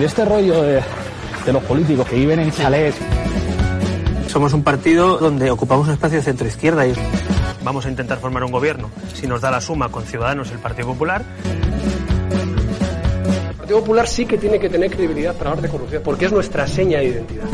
[0.00, 0.80] decir, este rollo de,
[1.44, 2.94] de los políticos que viven en chalés.
[4.28, 6.92] Somos un partido donde ocupamos un espacio de centro izquierda y
[7.64, 8.90] vamos a intentar formar un gobierno.
[9.14, 11.24] Si nos da la suma con Ciudadanos el Partido Popular.
[13.50, 16.32] El Partido Popular sí que tiene que tener credibilidad para hablar de corrupción, porque es
[16.32, 17.46] nuestra seña de identidad.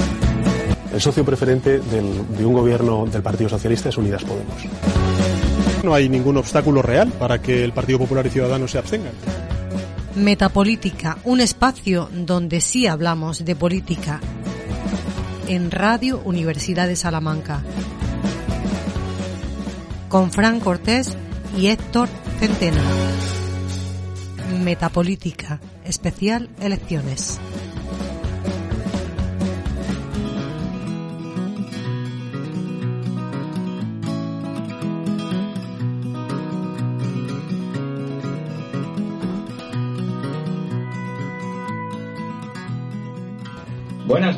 [0.93, 4.55] El socio preferente del, de un gobierno del Partido Socialista es Unidas Podemos.
[5.83, 9.13] No hay ningún obstáculo real para que el Partido Popular y Ciudadanos se abstengan.
[10.17, 14.19] Metapolítica, un espacio donde sí hablamos de política
[15.47, 17.63] en Radio Universidad de Salamanca.
[20.09, 21.15] Con Fran Cortés
[21.59, 22.09] y Héctor
[22.41, 22.81] Centeno.
[24.65, 27.39] Metapolítica, especial elecciones.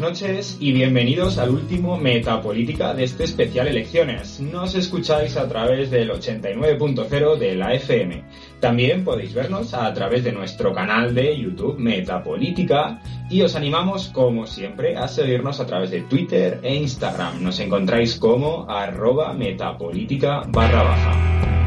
[0.08, 4.40] Noches y bienvenidos al último Metapolítica de este especial Elecciones.
[4.40, 8.24] Nos escucháis a través del 89.0 de la FM.
[8.58, 14.46] También podéis vernos a través de nuestro canal de YouTube Metapolítica y os animamos, como
[14.46, 17.42] siempre, a seguirnos a través de Twitter e Instagram.
[17.42, 21.57] Nos encontráis como arroba metapolítica barra baja.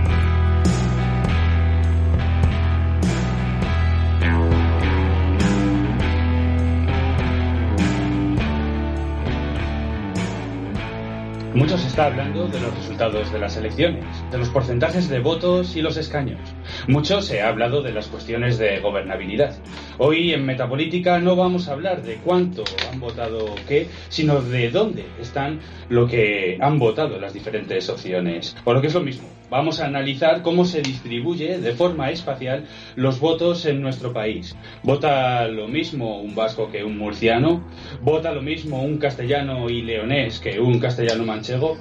[11.61, 15.75] Mucho se está hablando de los resultados de las elecciones, de los porcentajes de votos
[15.75, 16.39] y los escaños.
[16.87, 19.55] Mucho se ha hablado de las cuestiones de gobernabilidad.
[19.99, 25.05] Hoy en Metapolítica no vamos a hablar de cuánto han votado qué, sino de dónde
[25.21, 28.57] están lo que han votado las diferentes opciones.
[28.65, 32.65] O lo que es lo mismo, vamos a analizar cómo se distribuye de forma espacial
[32.95, 34.55] los votos en nuestro país.
[34.81, 37.67] ¿Vota lo mismo un vasco que un murciano?
[38.01, 41.77] ¿Vota lo mismo un castellano y leonés que un castellano manchego?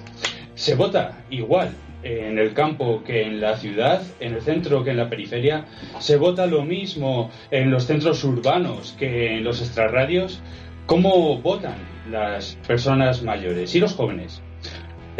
[0.54, 1.72] Se vota igual
[2.02, 5.66] en el campo que en la ciudad, en el centro que en la periferia.
[6.00, 10.42] Se vota lo mismo en los centros urbanos que en los extrarradios.
[10.86, 11.76] ¿Cómo votan
[12.10, 14.42] las personas mayores y los jóvenes?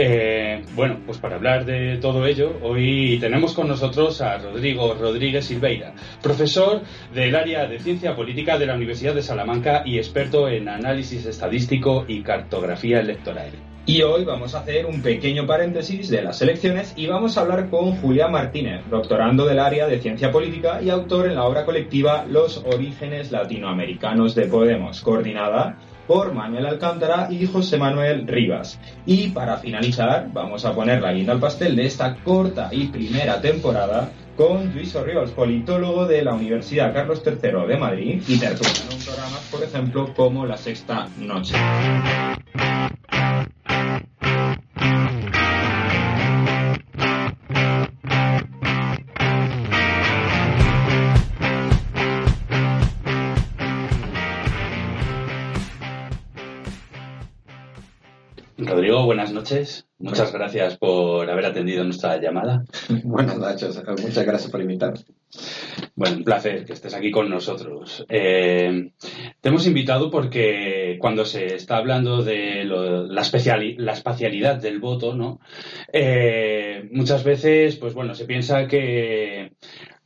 [0.02, 5.44] Eh, bueno, pues para hablar de todo ello, hoy tenemos con nosotros a Rodrigo Rodríguez
[5.44, 6.80] Silveira, profesor
[7.12, 12.06] del área de ciencia política de la Universidad de Salamanca y experto en análisis estadístico
[12.08, 13.50] y cartografía electoral.
[13.84, 17.68] Y hoy vamos a hacer un pequeño paréntesis de las elecciones y vamos a hablar
[17.68, 22.24] con Julián Martínez, doctorando del área de ciencia política y autor en la obra colectiva
[22.26, 25.76] Los orígenes latinoamericanos de Podemos, coordinada
[26.10, 28.81] por Manuel Alcántara y José Manuel Rivas.
[29.06, 33.41] Y para finalizar, vamos a poner la guinda al pastel de esta corta y primera
[33.41, 39.48] temporada con Luis Rivas, politólogo de la Universidad Carlos III de Madrid y tertuliano programas,
[39.53, 41.54] por ejemplo, como La Sexta Noche.
[59.10, 59.88] Buenas noches.
[59.98, 62.62] Muchas gracias por haber atendido nuestra llamada.
[63.03, 65.00] Buenas noches, muchas gracias por invitarme.
[65.97, 68.06] Bueno, un placer que estés aquí con nosotros.
[68.09, 68.93] Eh,
[69.41, 74.78] te hemos invitado porque cuando se está hablando de lo, la, especiali la espacialidad del
[74.78, 75.41] voto, ¿no?
[75.92, 79.54] Eh, muchas veces, pues bueno, se piensa que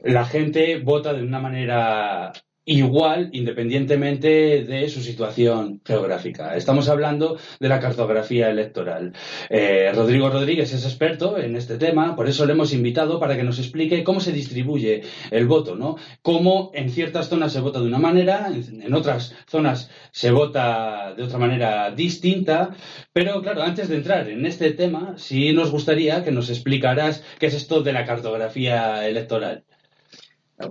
[0.01, 2.33] la gente vota de una manera
[2.65, 6.57] igual independientemente de su situación geográfica.
[6.57, 9.13] Estamos hablando de la cartografía electoral.
[9.51, 13.45] Eh, Rodrigo Rodríguez es experto en este tema, por eso le hemos invitado para que
[13.45, 15.97] nos explique cómo se distribuye el voto, ¿no?
[16.23, 21.23] Cómo en ciertas zonas se vota de una manera, en, otras zonas se vota de
[21.23, 22.71] otra manera distinta,
[23.13, 27.47] pero claro, antes de entrar en este tema, sí nos gustaría que nos explicaras qué
[27.47, 29.65] es esto de la cartografía electoral.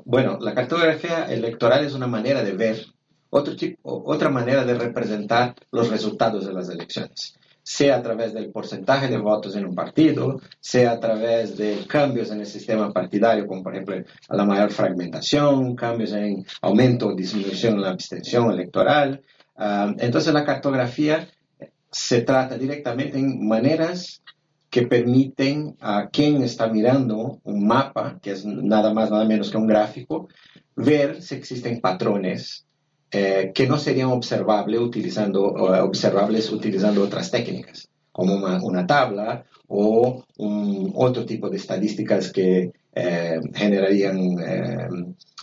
[0.05, 2.85] Bueno, la cartografía electoral es una manera de ver,
[3.29, 8.51] otro tipo, otra manera de representar los resultados de las elecciones, sea a través del
[8.51, 13.47] porcentaje de votos en un partido, sea a través de cambios en el sistema partidario,
[13.47, 13.95] como por ejemplo
[14.29, 19.21] la mayor fragmentación, cambios en aumento o disminución en la abstención electoral.
[19.55, 21.27] Uh, entonces la cartografía
[21.91, 24.23] se trata directamente en maneras
[24.73, 29.57] que permiten a quien está mirando un mapa, que es nada más, nada menos que
[29.57, 30.29] un gráfico,
[30.75, 32.65] ver si existen patrones
[33.11, 35.53] eh, que no serían observables utilizando,
[37.03, 37.87] otras técnicas.
[38.11, 40.23] como una, tabla o
[40.95, 44.87] otro tipo de estadísticas que eh, generarían eh,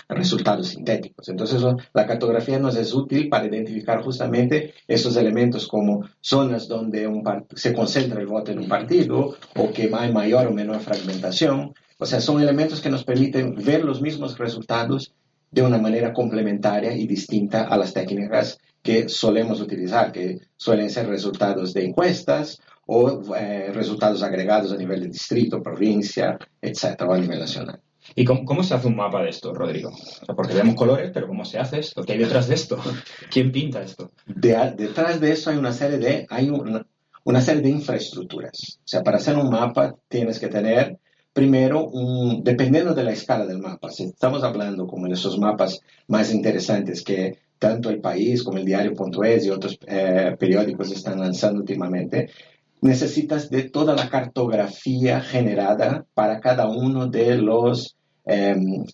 [0.09, 1.29] resultados sintéticos.
[1.29, 1.63] Entonces,
[1.93, 7.09] la cartografía nos es útil para identificar justamente esos elementos como zonas donde
[7.55, 11.75] se concentra el voto en un partido o que hay mayor o menor fragmentación.
[11.99, 15.13] O sea, son elementos que nos permiten ver los mismos resultados
[15.51, 21.09] de una manera complementaria y distinta a las técnicas que solemos utilizar, que suelen ser
[21.09, 22.61] resultados de encuestas
[22.93, 27.81] o eh, resultados agregados a nivel de distrito, provincia, etcétera, o a nivel nacional.
[28.17, 29.93] ¿Y cómo, se hace un mapa de esto, Rodrigo?
[30.35, 32.03] porque vemos colores, pero ¿cómo se hace esto?
[32.03, 32.79] ¿Qué hay detrás de esto?
[33.31, 34.11] ¿Quién pinta esto?
[34.27, 38.81] detrás de eso hay una serie de, hay una, serie de infraestructuras.
[38.85, 40.99] O sea, para hacer un mapa tienes que tener
[41.33, 45.81] primero, un, dependiendo de la escala del mapa, si estamos hablando como en esos mapas
[46.09, 51.61] más interesantes que tanto el país como el diario.es y otros eh, periódicos están lanzando
[51.61, 52.31] últimamente,
[52.81, 58.85] necesitas de toda la cartografía generada para cada uno de, los, em,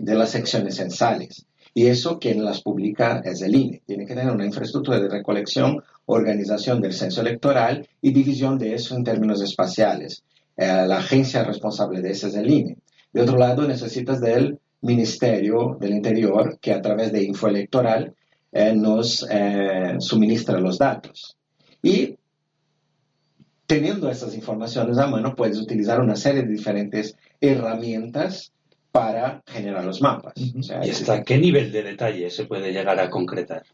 [0.00, 1.46] de las secciones censales.
[1.74, 3.82] Y eso quien las publica es el INE.
[3.84, 8.96] Tiene que tener una infraestructura de recolección, organización del censo electoral y división de eso
[8.96, 10.22] en términos espaciales.
[10.56, 12.76] Eh, la agencia responsable de eso es el INE.
[13.12, 18.14] De otro lado, necesitas del Ministerio del Interior, que a través de Infoelectoral
[18.52, 21.36] eh, nos eh, suministra los datos.
[21.82, 22.13] Y
[23.74, 28.52] teniendo esas informaciones a mano, puedes utilizar una serie de diferentes herramientas
[28.92, 30.34] para generar los mapas.
[30.36, 33.64] ¿Y hasta qué nivel de detalle se puede llegar a concretar?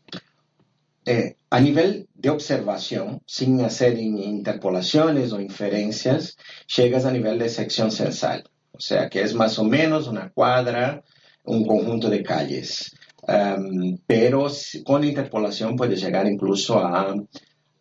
[1.04, 6.38] Eh, a nivel de observación, sin hacer interpolaciones o inferencias,
[6.74, 8.48] llegas a nivel de sección censal.
[8.72, 11.04] O sea, que es más o menos una cuadra,
[11.44, 12.96] un conjunto de calles.
[13.28, 14.48] Um, pero
[14.82, 17.14] con interpolación puedes llegar incluso a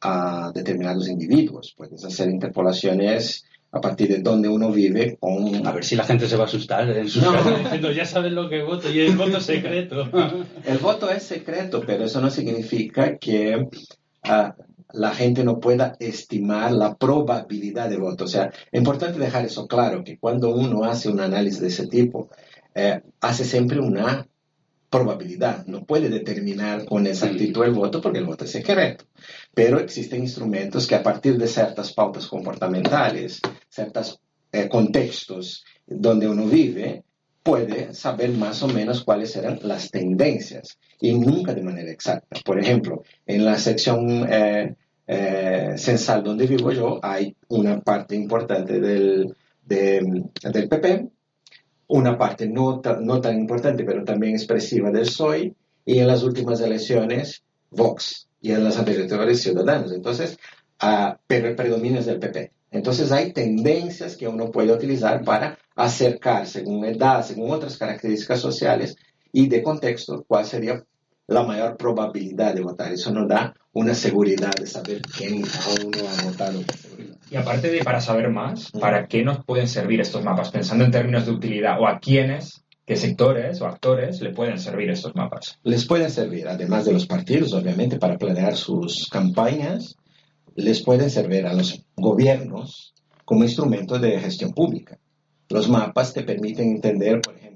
[0.02, 1.74] a determinados individuos.
[1.76, 5.66] Puedes hacer interpolaciones a partir de donde uno vive con...
[5.68, 7.24] A ver si la gente se va a asustar en sus
[7.64, 10.10] diciendo, ya saben lo que voto y el voto es secreto.
[10.66, 13.68] el voto es secreto, pero eso no significa que
[14.24, 14.56] ah,
[14.92, 18.24] la gente no pueda estimar la probabilidad de voto.
[18.24, 21.88] O sea, es importante dejar eso claro, que cuando uno hace un análisis de ese
[21.88, 22.30] tipo,
[22.74, 24.28] eh, hace siempre una
[24.90, 29.06] probabilidad, no puede determinar con exactitud el voto porque el voto es secreto.
[29.54, 33.40] Pero existen instrumentos que a partir de ciertas pautas comportamentales,
[33.70, 34.20] ciertos
[34.52, 37.04] eh, contextos donde uno vive,
[37.44, 42.40] puede saber más o menos cuáles serán las tendencias y nunca de manera exacta.
[42.44, 44.76] Por ejemplo, en la sección eh,
[45.08, 51.10] eh, censal donde vivo yo hay una parte importante del, del PP
[51.90, 55.54] una parte no, no tan importante, pero también expresiva del PSOE,
[55.86, 59.92] y en las últimas elecciones, Vox, y en las anteriores Ciudadanos.
[59.92, 60.38] Entonces,
[60.84, 62.52] uh, pero predominios del PP.
[62.72, 68.96] Entonces hay tendencias que uno puede utilizar para acercar, según edad, según otras características sociales
[69.32, 70.86] y de contexto, cuál sería
[71.30, 72.92] la mayor probabilidad de votar.
[72.92, 76.60] Eso nos da una seguridad de saber quién uno ha votado.
[77.30, 80.50] Y aparte de para saber más, ¿para qué nos pueden servir estos mapas?
[80.50, 84.90] Pensando en términos de utilidad, o a quiénes, qué sectores o actores le pueden servir
[84.90, 85.60] estos mapas.
[85.64, 89.96] Les pueden servir, además de los partidos, obviamente, para planear sus campañas,
[90.56, 92.94] les pueden servir a los gobiernos
[93.26, 94.98] como instrumento de gestión pública.
[95.50, 97.49] Los mapas te permiten entender, por ejemplo,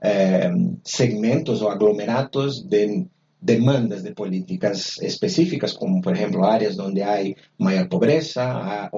[0.00, 0.50] eh,
[0.82, 3.06] segmentos o aglomeratos de
[3.40, 8.90] demandas de políticas específicas, como por ejemplo áreas donde hay mayor pobreza,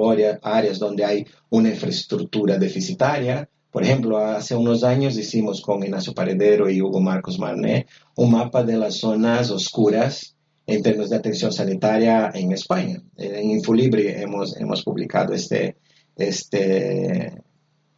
[0.42, 3.48] áreas donde hay una infraestructura deficitaria.
[3.70, 7.86] Por ejemplo, hace unos años hicimos con Ignacio Paredero y Hugo Marcos Marné
[8.16, 10.34] un mapa de las zonas oscuras
[10.66, 13.02] en términos de atención sanitaria en España.
[13.16, 15.76] En Infolibre hemos, hemos publicado este,
[16.16, 17.42] este,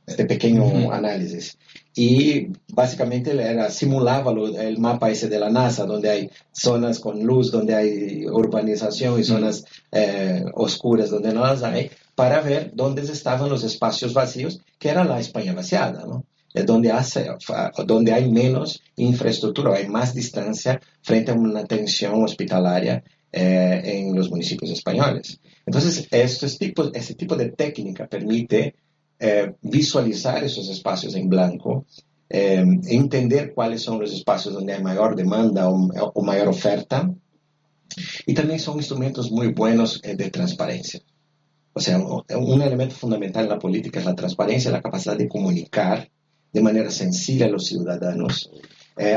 [0.07, 1.57] este pequeño análisis
[1.94, 7.50] y básicamente era, simulaba el mapa ese de la NASA, donde hay zonas con luz,
[7.50, 13.49] donde hay urbanización y zonas eh, oscuras donde no las hay, para ver dónde estaban
[13.50, 16.25] los espacios vacíos, que era la España vaciada, ¿no?
[16.52, 17.28] Es donde, hace,
[17.87, 24.30] donde hay menos infraestructura, hay más distancia frente a una atención hospitalaria eh, en los
[24.30, 25.40] municipios españoles.
[25.64, 28.75] Entonces, estos tipos, ese tipo de técnica permite
[29.22, 31.84] eh, visualizar esos espacios en blanco,
[32.30, 37.12] eh, entender cuáles son los espacios donde hay mayor demanda o, mayor oferta,
[38.24, 41.02] y también son instrumentos muy buenos eh, de transparencia.
[41.74, 46.10] O sea, un elemento fundamental en la política es la transparencia, la capacidad de comunicar
[46.50, 48.50] de manera sencilla a los ciudadanos.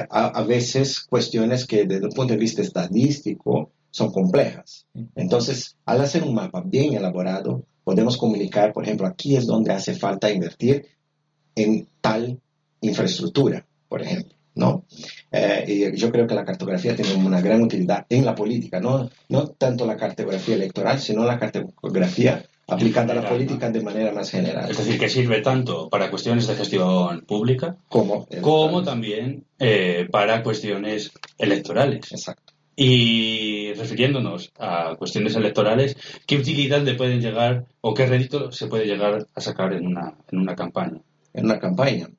[0.10, 4.86] a, veces cuestiones que desde el punto de vista estadístico son complejas.
[5.16, 9.94] Entonces, al hacer un mapa bien elaborado, podemos comunicar, por ejemplo, aquí es donde hace
[9.94, 10.88] falta invertir
[11.56, 12.40] en tal
[12.82, 14.34] infraestructura, por ejemplo.
[14.56, 14.86] ¿no?
[15.32, 19.10] Eh, y yo creo que la cartografía tiene una gran utilidad en la política, no,
[19.30, 24.30] no tanto la cartografía electoral, sino la cartografía aplicada a la política de manera más
[24.30, 24.70] general.
[24.70, 30.44] Es decir, que sirve tanto para cuestiones de gestión pública como, como también eh, para
[30.44, 32.12] cuestiones electorales.
[32.12, 32.43] Exacto.
[32.76, 38.86] Y refiriéndonos a cuestiones electorales, ¿qué utilidad le pueden llegar o qué rédito se puede
[38.86, 41.00] llegar a sacar en una, en una campaña?
[41.34, 42.10] En una campaña.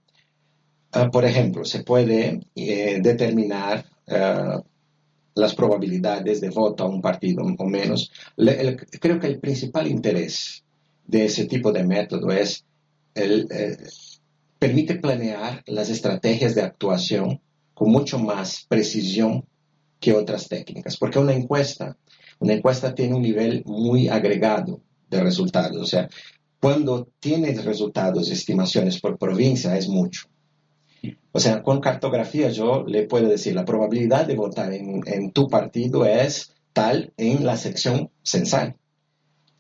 [0.93, 4.63] Ah, por ejemplo, se puede eh, determinar ah,
[5.35, 8.13] las probabilidades de voto a un partido o menos.
[9.01, 10.63] creo que el principal interés
[11.07, 12.65] de ese tipo de método es
[13.15, 13.77] el, eh,
[14.59, 17.41] permite planear las estrategias de actuación
[17.75, 19.45] con mucho más precisión
[20.05, 21.97] que otras técnicas, porque una encuesta,
[22.39, 26.11] una encuesta tiene un nivel muy agregado de resultados, o sea,
[26.61, 30.29] cuando tienes resultados, estimaciones por provincia es mucho.
[31.33, 36.05] O sea, con cartografía yo le puedo decir, la probabilidad de votar en, tu partido
[36.05, 38.77] es tal en la sección censal.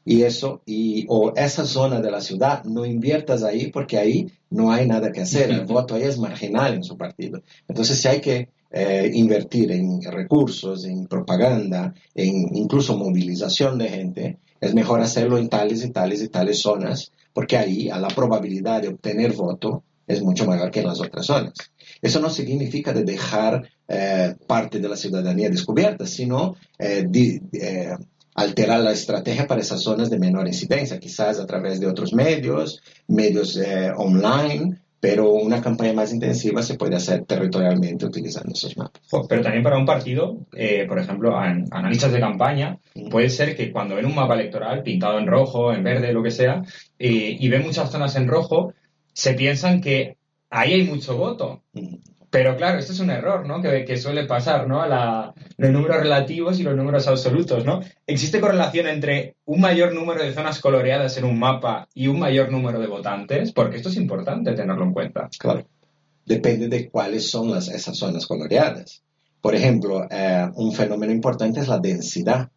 [0.04, 4.72] Y eso, y, o esa zona de la ciudad, no inviertas ahí porque ahí no
[4.72, 5.50] hay nada que hacer.
[5.50, 7.42] El voto ahí es marginal en su partido.
[7.66, 14.38] Entonces, si hay que eh, invertir en recursos, en propaganda, en incluso movilización de gente,
[14.60, 18.82] es mejor hacerlo en tales y tales y tales zonas, porque ahí a la probabilidad
[18.82, 21.52] de obtener voto es mucho mayor que en las otras zonas.
[22.02, 27.06] Eso no significa de dejar eh, parte de la ciudadanía descubierta, sino eh,
[27.52, 27.94] eh,
[28.34, 32.82] alterar la estrategia para esas zonas de menor incidencia, quizás a través de otros medios,
[33.06, 33.58] medios
[33.96, 39.02] online, pero una campaña más intensiva se puede hacer territorialmente utilizando esos mapas.
[39.28, 40.38] Pero también para un partido,
[40.88, 42.78] por ejemplo, analistas de campaña,
[43.10, 46.30] puede ser que cuando ven un mapa electoral pintado en rojo, en verde, lo que
[46.30, 46.62] sea,
[46.98, 48.72] y ven muchas zonas en rojo,
[49.12, 50.16] se piensan que
[50.48, 51.62] ahí hay mucho voto.
[52.34, 53.62] Pero claro, esto es un error, ¿no?
[53.62, 54.84] Que, suele pasar, ¿no?
[55.56, 57.78] Los números relativos y los números absolutos, ¿no?
[58.08, 62.50] ¿Existe correlación entre un mayor número de zonas coloreadas en un mapa y un mayor
[62.50, 63.52] número de votantes?
[63.52, 65.28] Porque esto es importante tenerlo en cuenta.
[65.38, 65.64] Claro.
[66.26, 69.04] Depende de cuáles son las, esas zonas coloreadas.
[69.40, 72.50] Por ejemplo, eh, un fenómeno importante es la densidad.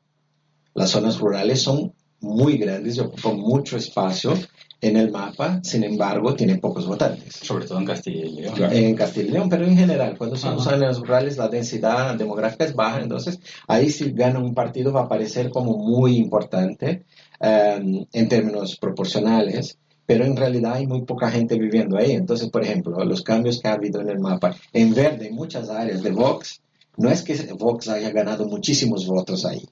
[0.73, 4.33] Las zonas rurales son muy grandes y ocupan mucho espacio
[4.79, 7.35] en el mapa, sin embargo, tiene pocos votantes.
[7.35, 8.55] Sobre todo en Castilla y León.
[8.71, 12.75] En Castilla y León, pero en general, cuando son zonas rurales la densidad demográfica es
[12.75, 17.05] baja, entonces ahí si gana un partido va a parecer como muy importante
[17.39, 22.11] em, en términos proporcionales, pero en realidad hay muy poca gente viviendo ahí.
[22.11, 25.69] Entonces, por ejemplo, los cambios que ha habido en el mapa, en verde, en muchas
[25.69, 26.61] áreas de Vox,
[26.97, 29.67] no es que Vox haya ganado muchísimos votos ahí.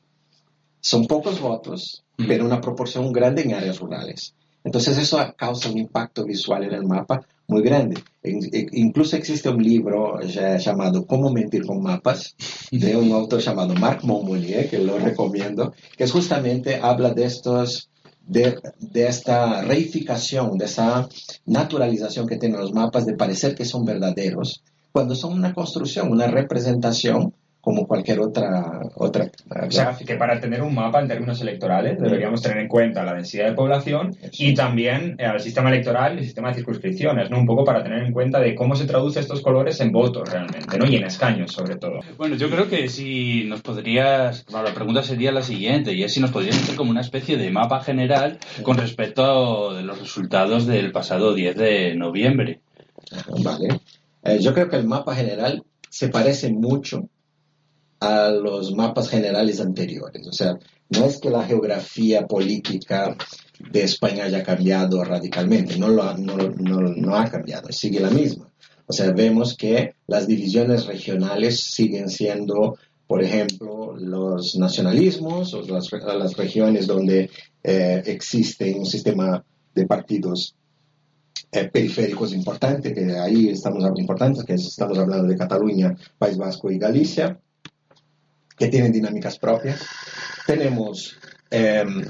[0.81, 4.35] Son pocos votos, pero una proporción grande en áreas rurales.
[4.65, 8.01] Entonces eso causa un impacto visual en el mapa muy grande.
[8.23, 12.35] Incluso existe un libro llamado Cómo mentir con mapas
[12.71, 17.89] de un autor llamado Marc Montmolier, que lo recomiendo, que justamente habla de estos
[18.27, 21.07] de, de, esta reificación, de esa
[21.45, 26.25] naturalización que tienen los mapas de parecer que son verdaderos, cuando son una construcción, una
[26.25, 28.79] representación como cualquier otra...
[28.93, 33.03] otra o sea, que para tener un mapa en términos electorales deberíamos tener en cuenta
[33.03, 37.39] la densidad de población y también el sistema electoral y el sistema de circunscripciones, ¿no?
[37.39, 40.77] Un poco para tener en cuenta de cómo se traduce estos colores en votos realmente,
[40.77, 40.85] ¿no?
[40.85, 42.01] Y en escaños, sobre todo.
[42.17, 44.45] Bueno, yo creo que si nos podrías...
[44.51, 47.49] la pregunta sería la siguiente, y es si nos podrías hacer como una especie de
[47.49, 52.59] mapa general con respecto a los resultados del pasado 10 de noviembre.
[53.43, 53.79] Vale.
[54.23, 57.09] Eh, yo creo que el mapa general se parece mucho
[57.99, 60.27] a los mapas generales anteriores.
[60.27, 60.57] O sea,
[60.89, 63.15] no es que la geografía política
[63.71, 68.51] de España haya cambiado radicalmente, no, lo, no, no, no ha cambiado, sigue la misma.
[68.87, 75.91] O sea, vemos que las divisiones regionales siguen siendo, por ejemplo, los nacionalismos o las,
[75.91, 77.29] las regiones donde
[77.63, 80.55] eh, existe un sistema de partidos
[81.51, 86.77] eh, periféricos importante, que ahí estamos importantes, que estamos hablando de Cataluña, País Vasco y
[86.77, 87.39] Galicia
[88.57, 89.85] que tienen dinámicas propias.
[90.45, 91.17] Tenemos
[91.49, 92.03] em,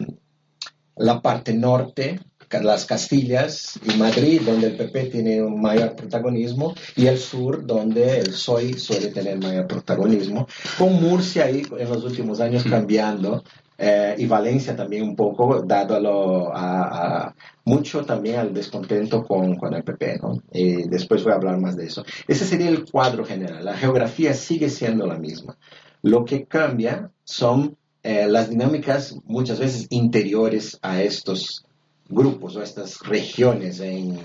[0.95, 2.19] la parte norte,
[2.63, 8.19] las Castillas y Madrid, donde el PP tiene un mayor protagonismo, y el sur, donde
[8.19, 10.47] el PSOE suele tener mayor protagonismo,
[10.77, 13.43] con Murcia ahí en los últimos años cambiando,
[13.77, 17.35] eh, y Valencia también un poco, dado a, lo, a,
[17.65, 20.41] mucho también al descontento con, con el PP, ¿no?
[20.53, 22.05] Y después voy a hablar más de eso.
[22.25, 23.65] Ese sería el cuadro general.
[23.65, 25.57] La geografía sigue siendo la misma.
[26.05, 31.65] Lo que cambia son eh, las dinámicas muchas veces interiores a estos
[32.07, 34.19] grupos o estas regiones en,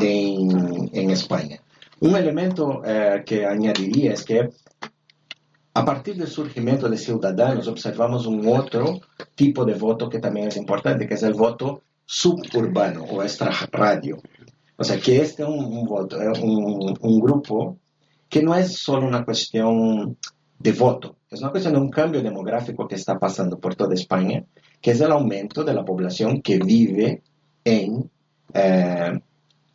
[0.00, 1.60] en, en España.
[1.98, 4.50] Un elemento eh, que añadiría es que
[5.74, 9.00] a partir del surgimiento de Ciudadanos observamos un otro
[9.34, 14.18] tipo de voto que también es importante, que es el voto suburbano o extrarradio.
[14.76, 17.78] O sea, que este es un, voto, un, un, grupo
[18.28, 20.16] que no es solo una cuestión
[20.64, 24.42] de voto, es una cuestión de un cambio demográfico que está pasando por toda España,
[24.80, 27.22] que es el aumento de la población que vive
[27.64, 28.10] en
[28.54, 29.20] eh,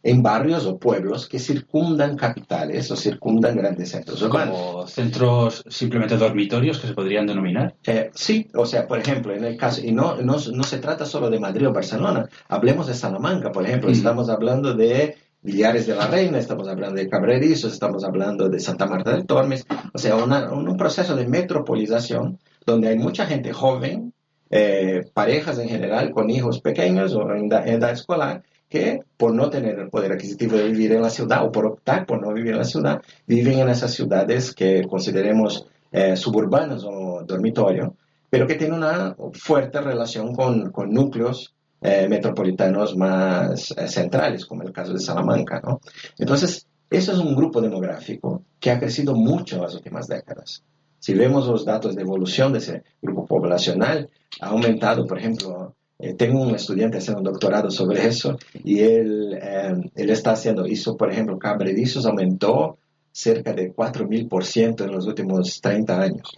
[0.02, 4.58] en barrios o pueblos que circundan capitales o circundan grandes centros urbanos.
[4.58, 7.76] ¿Como centros simplemente dormitorios que se podrían denominar?
[7.86, 11.06] Eh, sí, o sea, por ejemplo, en el caso, y no, no, no, se trata
[11.06, 15.96] solo de Madrid o Barcelona, hablemos de Salamanca, por ejemplo, estamos hablando de Villares de
[15.96, 20.18] la Reina, estamos hablando de Cabrerizos, estamos hablando de Santa Marta del Tormes, o sea,
[20.18, 24.14] un proceso de metropolización donde hay mucha gente joven,
[24.50, 29.80] eh, parejas en general con hijos pequeños o en edad escolar, que por no tener
[29.80, 32.58] el poder adquisitivo de vivir en la ciudad o por optar por no vivir en
[32.58, 37.96] la ciudad, viven en esas ciudades que consideremos eh, suburbanas o dormitorio,
[38.30, 44.64] pero que tienen una fuerte relación con, con núcleos eh, metropolitanos más eh, centrales, como
[44.64, 45.62] el caso de Salamanca.
[45.64, 45.80] ¿no?
[46.18, 50.64] Entonces, eso es un grupo demográfico que ha crecido mucho en las últimas décadas.
[51.00, 54.10] Si vemos los datos de evolución de ese grupo poblacional,
[54.42, 59.38] ha aumentado, por ejemplo, eh, tengo un estudiante haciendo un doctorado sobre eso y él,
[59.42, 62.78] eh, él está haciendo, hizo, por ejemplo, cabredizos aumentó
[63.12, 66.38] cerca de 4.000% en los últimos 30 años.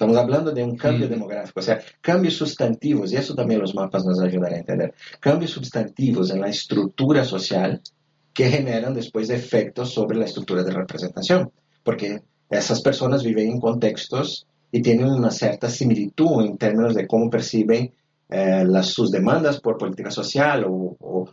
[0.00, 1.10] Estamos hablando de un cambio mm.
[1.10, 5.50] demográfico, o sea, cambios sustantivos, y eso también los mapas nos ayudan a entender, cambios
[5.50, 7.82] sustantivos en la estructura social
[8.32, 11.52] que generan después efectos sobre la estructura de representación,
[11.82, 17.28] porque esas personas viven en contextos y tienen una cierta similitud en términos de cómo
[17.28, 17.92] perciben
[18.30, 21.28] eh, las, sus demandas por política social o,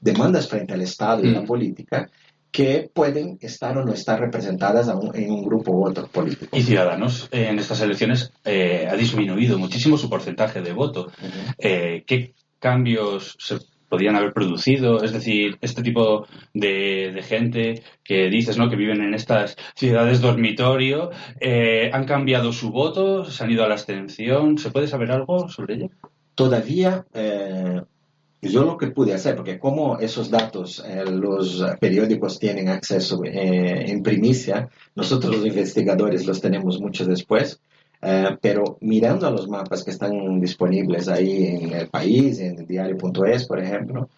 [0.00, 1.46] demandas frente al Estado y la mm.
[1.46, 2.08] política
[2.50, 6.56] que pueden estar o no estar representadas en un grupo u otro político.
[6.56, 11.10] Y Ciudadanos eh, en estas elecciones eh, ha disminuido muchísimo su porcentaje de voto.
[11.58, 15.02] ¿Qué cambios se podrían haber producido?
[15.02, 18.70] Es decir, este tipo de, gente que dices, ¿no?
[18.70, 21.10] Que viven en estas ciudades dormitorio,
[21.92, 23.24] ¿han cambiado su voto?
[23.24, 24.58] ¿Se han ido a la abstención?
[24.58, 25.90] ¿Se puede saber algo sobre ello?
[26.34, 27.04] Todavía
[28.46, 33.22] eh, yo lo que pude hacer, porque como esos datos eh, los periódicos tienen acceso
[33.24, 37.60] eh, en primicia, nosotros los investigadores los tenemos mucho después,
[38.40, 43.46] pero mirando a los mapas que están disponibles ahí en el país, en el diario.es,
[43.46, 44.10] por ejemplo,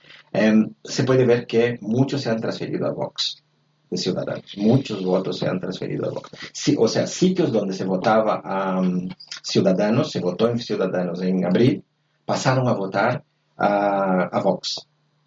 [0.84, 3.42] se puede ver que muchos se han transferido a Vox
[3.88, 4.58] de ciudadanos.
[4.58, 6.30] Muchos votos se han transferido a Vox.
[6.76, 9.08] o sea, sitios donde se votaba a um,
[9.42, 11.82] ciudadanos, se votó en ciudadanos en abril,
[12.26, 13.24] pasaron a votar
[13.58, 14.86] a, Vox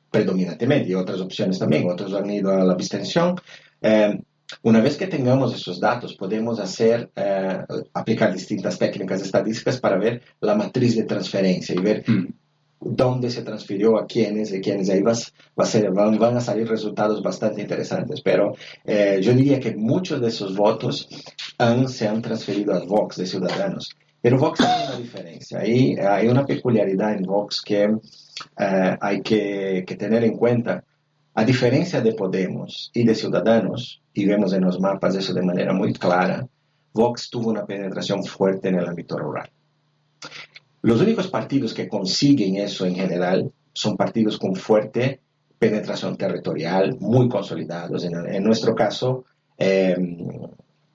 [0.10, 3.36] predominantemente y otras opciones también, otros han ido a la abstención.
[3.82, 4.20] Eh,
[4.64, 7.60] una vez que tengamos esos datos, podemos hacer, eh,
[7.94, 12.28] aplicar distintas técnicas estadísticas para ver la matriz de transferencia y ver mm.
[12.82, 14.90] dónde se transfirió a quiénes, y quiénes.
[14.90, 18.22] Ahí va a ser, van, a salir resultados bastante interesantes.
[18.22, 21.08] Pero eh, yo diría que muchos de esos votos
[21.58, 23.96] han, se han transferido a Vox de Ciudadanos.
[24.22, 25.60] Pero Vox tiene una diferencia.
[25.60, 30.84] Hay, hay una peculiaridad en Vox que eh, hay que, que, tener en cuenta.
[31.34, 35.74] A diferencia de Podemos y de Ciudadanos, y vemos en los mapas eso de manera
[35.74, 36.46] muy clara,
[36.94, 39.50] Vox tuvo una penetración fuerte en el ámbito rural.
[40.82, 45.20] Los únicos partidos que consiguen eso en general son partidos con fuerte
[45.58, 48.04] penetración territorial, muy consolidados.
[48.04, 49.26] En, en nuestro caso,
[49.58, 49.96] eh,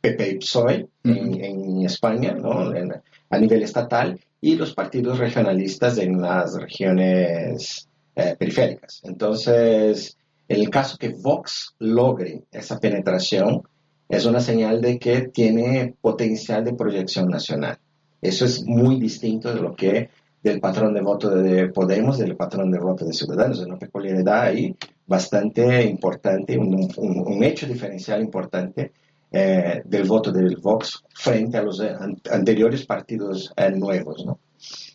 [0.00, 2.74] PP y PSOE en, en, España, ¿no?
[2.74, 2.92] En,
[3.30, 9.00] a nivel estatal y los partidos regionalistas en las regiones eh, periféricas.
[9.04, 10.16] Entonces,
[10.48, 13.62] en el caso que Vox logre esa penetración,
[14.08, 17.78] es una señal de que tiene potencial de proyección nacional.
[18.22, 20.10] Eso es muy distinto de lo que
[20.42, 23.58] del patrón de voto de Podemos, del patrón de voto de Ciudadanos.
[23.58, 28.92] Es una peculiaridad ahí bastante importante, un, un hecho diferencial importante
[29.38, 31.94] eh, del voto del Vox frente a los eh,
[32.30, 34.24] anteriores partidos eh, nuevos.
[34.24, 34.38] ¿no?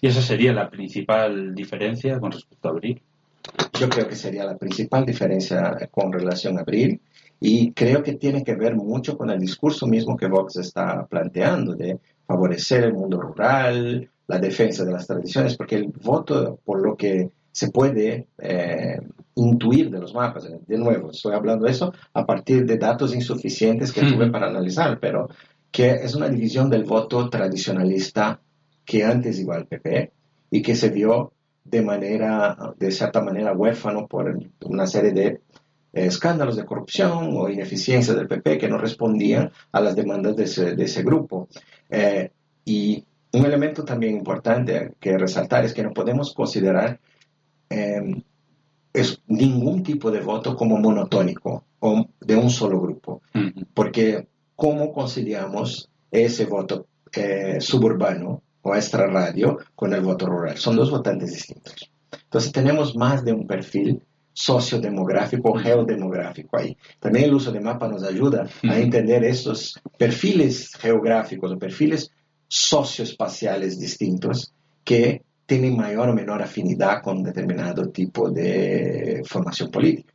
[0.01, 2.99] ¿Y esa sería la principal diferencia con respecto a abril?
[3.79, 6.99] Yo creo que sería la principal diferencia con relación a abril
[7.39, 11.75] y creo que tiene que ver mucho con el discurso mismo que Vox está planteando
[11.75, 16.97] de favorecer el mundo rural, la defensa de las tradiciones, porque el voto, por lo
[16.97, 18.99] que se puede eh,
[19.41, 20.47] intuir de los mapas.
[20.67, 24.99] De nuevo, estoy hablando de eso a partir de datos insuficientes que tuve para analizar,
[24.99, 25.29] pero
[25.71, 28.41] que es una división del voto tradicionalista
[28.83, 30.11] que antes iba al PP
[30.51, 35.25] y que se vio de manera, de cierta manera, huérfano por una serie de
[35.93, 40.43] eh, escándalos de corrupción o ineficiencia del PP que no respondían a las demandas de
[40.43, 41.47] ese, grupo.
[41.89, 42.31] Eh,
[42.65, 46.99] y un elemento también importante que resaltar es que no podemos considerar
[47.69, 48.21] em,
[48.93, 53.21] es ningún tipo de voto como monotónico o de un solo grupo,
[53.73, 60.57] porque ¿cómo conciliamos ese voto eh, suburbano o extra radio con el voto rural?
[60.57, 61.91] Son dos votantes distintos.
[62.11, 64.01] Entonces tenemos más de un perfil
[64.33, 66.77] sociodemográfico o geodemográfico ahí.
[66.99, 72.11] También el uso de mapa nos ayuda a entender esos perfiles geográficos o perfiles
[72.47, 80.13] socioespaciales distintos que tienen mayor o menor afinidad con determinado tipo de formación política.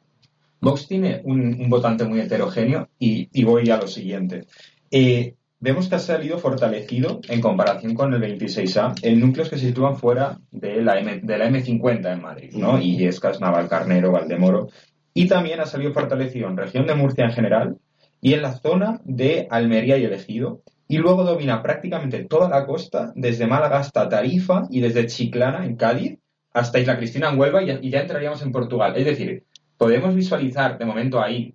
[0.62, 4.46] Vox tiene un, votante muy heterogéneo y, voy a lo siguiente.
[4.90, 9.66] Eh, vemos que ha salido fortalecido en comparación con el 26A en núcleos que se
[9.66, 12.81] sitúan fuera de la, M, de la M50 en Madrid, ¿no?
[12.81, 14.68] Illescas, Navalcarnero, Valdemoro.
[15.12, 17.77] Y también ha salido fortalecido en región de Murcia en general
[18.22, 20.62] y en la zona de Almería y Elegido.
[20.88, 25.77] Y luego domina prácticamente toda la costa, desde Málaga hasta Tarifa y desde Chiclana en
[25.77, 26.18] Cádiz
[26.53, 28.94] hasta Isla Cristina en Huelva y ya entraríamos en Portugal.
[28.96, 29.44] Es decir,
[29.77, 31.55] podemos visualizar de momento ahí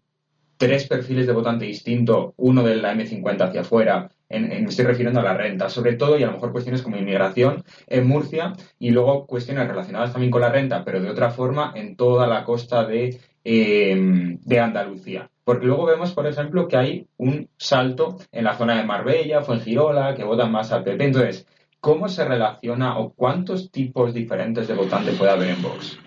[0.62, 5.20] tres perfiles de votante distinto, uno de la M50 hacia afuera, en, me estoy refiriendo
[5.20, 8.92] a la renta, sobre todo, y a lo mejor cuestiones como inmigración en Murcia, y
[8.92, 12.86] luego cuestiones relacionadas también con la renta, pero de otra forma en toda la costa
[12.86, 15.30] de, em, de Andalucía.
[15.44, 20.16] Porque luego vemos, por ejemplo, que hay un salto en la zona de Marbella, Fuengirola,
[20.16, 21.06] que votan más al PP.
[21.06, 21.48] Entonces,
[21.80, 25.98] ¿cómo se relaciona o cuántos tipos diferentes de votante puede haber en Vox?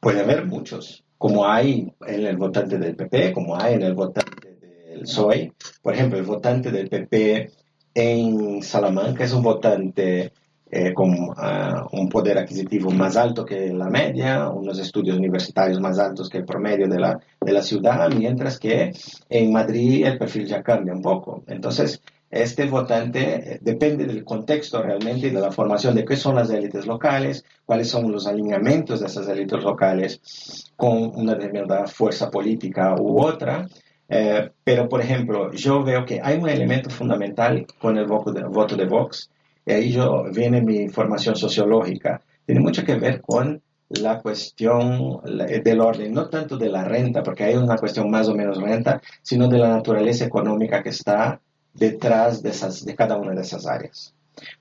[0.00, 4.54] Puede haber muchos como hay en el votante del PP, como hay en el votante
[4.54, 5.52] del PSOE.
[5.82, 7.50] Por ejemplo, el votante del PP
[7.94, 10.32] en Salamanca es un votante
[10.70, 15.98] eh, con ah, un poder adquisitivo más alto que la media, unos estudios universitarios más
[15.98, 18.92] altos que el promedio de la, de la ciudad, mientras que
[19.28, 21.44] en Madrid el perfil ya cambia un poco.
[21.46, 26.34] Entonces, este votante eh, depende del contexto realmente y de la formación de qué son
[26.34, 32.30] las élites locales, cuáles son los alineamientos de esas élites locales con una determinada fuerza
[32.30, 33.66] política u otra.
[34.08, 38.42] Eh, pero, por ejemplo, yo veo que hay un elemento fundamental con el voto de,
[38.44, 39.30] voto de Vox,
[39.66, 45.80] y ahí yo, viene mi formación sociológica, tiene mucho que ver con la cuestión del
[45.80, 49.48] orden, no tanto de la renta, porque hay una cuestión más o menos renta, sino
[49.48, 51.40] de la naturaleza económica que está
[51.74, 54.14] detrás de, esas, de cada una de esas áreas.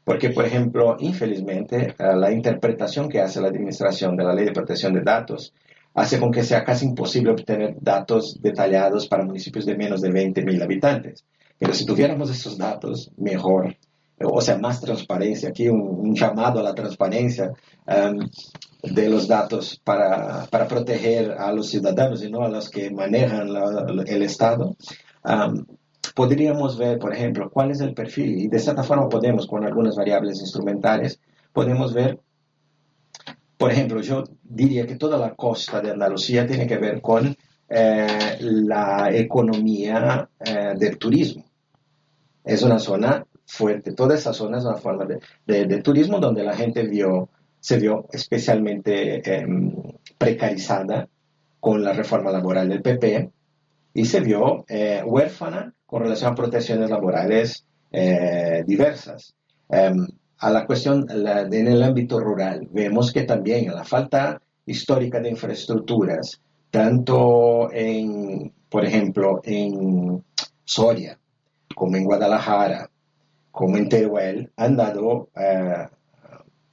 [0.04, 4.54] Porque, por ejemplo, infelizmente, eh, la interpretación que hace la Administración de la Ley de
[4.54, 5.54] Protección de Datos
[5.94, 10.62] hace con que sea casi imposible obtener datos detallados para municipios de menos de 20.000
[10.62, 11.26] habitantes.
[11.58, 13.76] Pero si tuviéramos esos datos, mejor.
[14.20, 15.50] O sea, más transparencia.
[15.50, 17.52] Aquí un, llamado a la transparencia
[17.86, 18.30] um,
[18.84, 23.50] de los datos para, para, proteger a los ciudadanos y no a los que manejan
[24.08, 24.76] el Estado.
[25.24, 25.66] Um,
[26.14, 29.96] podríamos ver, por ejemplo, cuál es el perfil y de cierta forma podemos, con algunas
[29.96, 31.20] variables instrumentales,
[31.52, 32.20] podemos ver,
[33.58, 37.36] por ejemplo, yo diría que toda la costa de Andalucía tiene que ver con
[37.68, 41.46] eh, la economía eh, del turismo.
[42.44, 46.84] Es una zona fuerte, toda esa zona es una forma de, turismo donde la gente
[46.88, 47.30] vio,
[47.60, 49.74] se vio especialmente em,
[50.18, 51.08] precarizada
[51.60, 53.32] con la reforma laboral del PP
[53.94, 59.36] y se vio eh, huérfana con relación a protecciones laborales eh, diversas.
[59.70, 60.08] Em,
[60.40, 66.42] a la cuestión en el ámbito rural, vemos que también la falta histórica de infraestructuras,
[66.70, 70.24] tanto en, por ejemplo, en
[70.66, 71.18] Soria,
[71.74, 72.90] como en Guadalajara,
[73.56, 75.88] como en Teruel, han dado eh,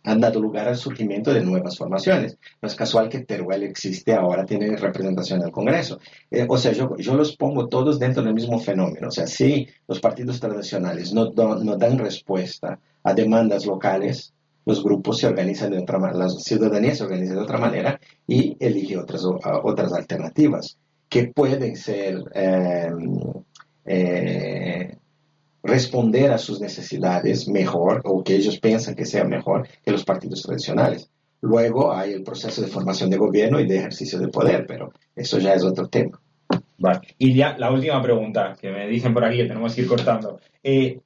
[0.04, 2.36] han dado lugar al surgimiento de nuevas formaciones.
[2.60, 6.00] No es casual que Teruel existe ahora, tiene representación en el Congreso.
[6.28, 9.06] Eh, o sea, yo, yo, los pongo todos dentro del mismo fenómeno.
[9.08, 15.18] O sea, si los partidos tradicionales no, no dan respuesta a demandas locales, los grupos
[15.18, 19.22] se organizan de otra manera, la ciudadanía se organiza de otra manera y elige otras,
[19.24, 22.90] otras alternativas que pueden ser eh,
[23.84, 24.96] eh,
[25.62, 30.42] responder a sus necesidades mejor o que ellos piensan que sea mejor que los partidos
[30.42, 31.10] tradicionales.
[31.40, 35.38] Luego hay el proceso de formación de gobierno y de ejercicio de poder, pero eso
[35.38, 36.20] ya es otro tema.
[36.78, 37.00] Vale.
[37.18, 40.40] Y ya la última pregunta que me dicen por aquí, que tenemos que ir cortando,
[40.62, 41.00] eh,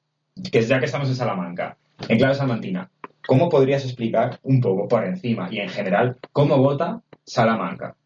[0.50, 1.76] que ya que estamos en Salamanca,
[2.08, 2.90] en clave salmantina,
[3.26, 7.96] ¿cómo podrías explicar un poco por encima y en general cómo vota Salamanca?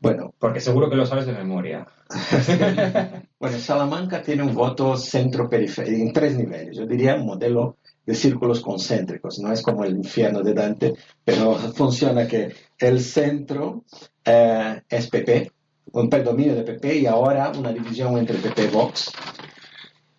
[0.00, 1.86] Bueno, porque seguro que lo sabes de memoria.
[3.40, 6.76] bueno, Salamanca tiene un voto centro-periférico en tres niveles.
[6.76, 9.38] Yo diría un modelo de círculos concéntricos.
[9.38, 13.84] No es como el infierno de Dante, pero funciona que el centro
[14.24, 15.50] eh, es PP,
[15.92, 19.10] un predominio de PP y ahora una división entre PP y Vox.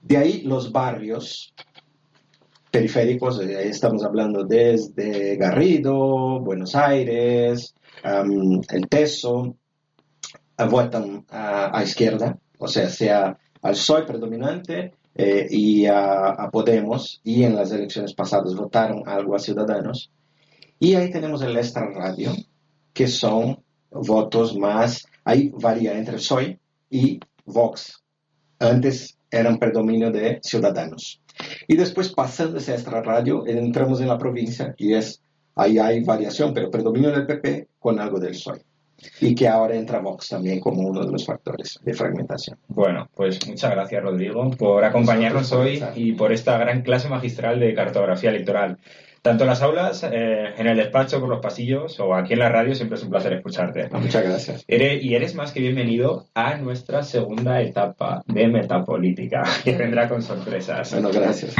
[0.01, 1.53] De ahí los barrios
[2.71, 9.55] periféricos, estamos hablando desde Garrido, Buenos Aires, el Teso,
[10.65, 17.55] votan a, izquierda, o sea, sea al PSOE predominante eh, y a, Podemos, y en
[17.55, 20.11] las elecciones pasadas votaron algo a Ciudadanos.
[20.79, 22.31] Y ahí tenemos el Extra Radio,
[22.93, 28.03] que son votos más, ahí varía entre PSOE y Vox.
[28.59, 31.21] Antes eran predominio de Ciudadanos.
[31.67, 35.21] Y después, pasando ese Extra Radio, entramos en la provincia y es,
[35.55, 38.66] ahí hay variación, pero predominio del PP con algo del PSOE
[39.19, 42.57] y que ahora entra Vox también como uno de los factores de fragmentación.
[42.67, 47.73] Bueno, pues muchas gracias Rodrigo por acompañarnos hoy y por esta gran clase magistral de
[47.73, 48.77] cartografía electoral.
[49.21, 52.49] Tanto en las aulas, eh, en el despacho, por los pasillos o aquí en la
[52.49, 53.89] radio, siempre es un placer escucharte.
[53.91, 54.65] Muchas gracias.
[54.67, 60.93] y eres más que bienvenido a nuestra segunda etapa de metapolítica, que vendrá con sorpresas.
[60.93, 61.55] Bueno, gracias.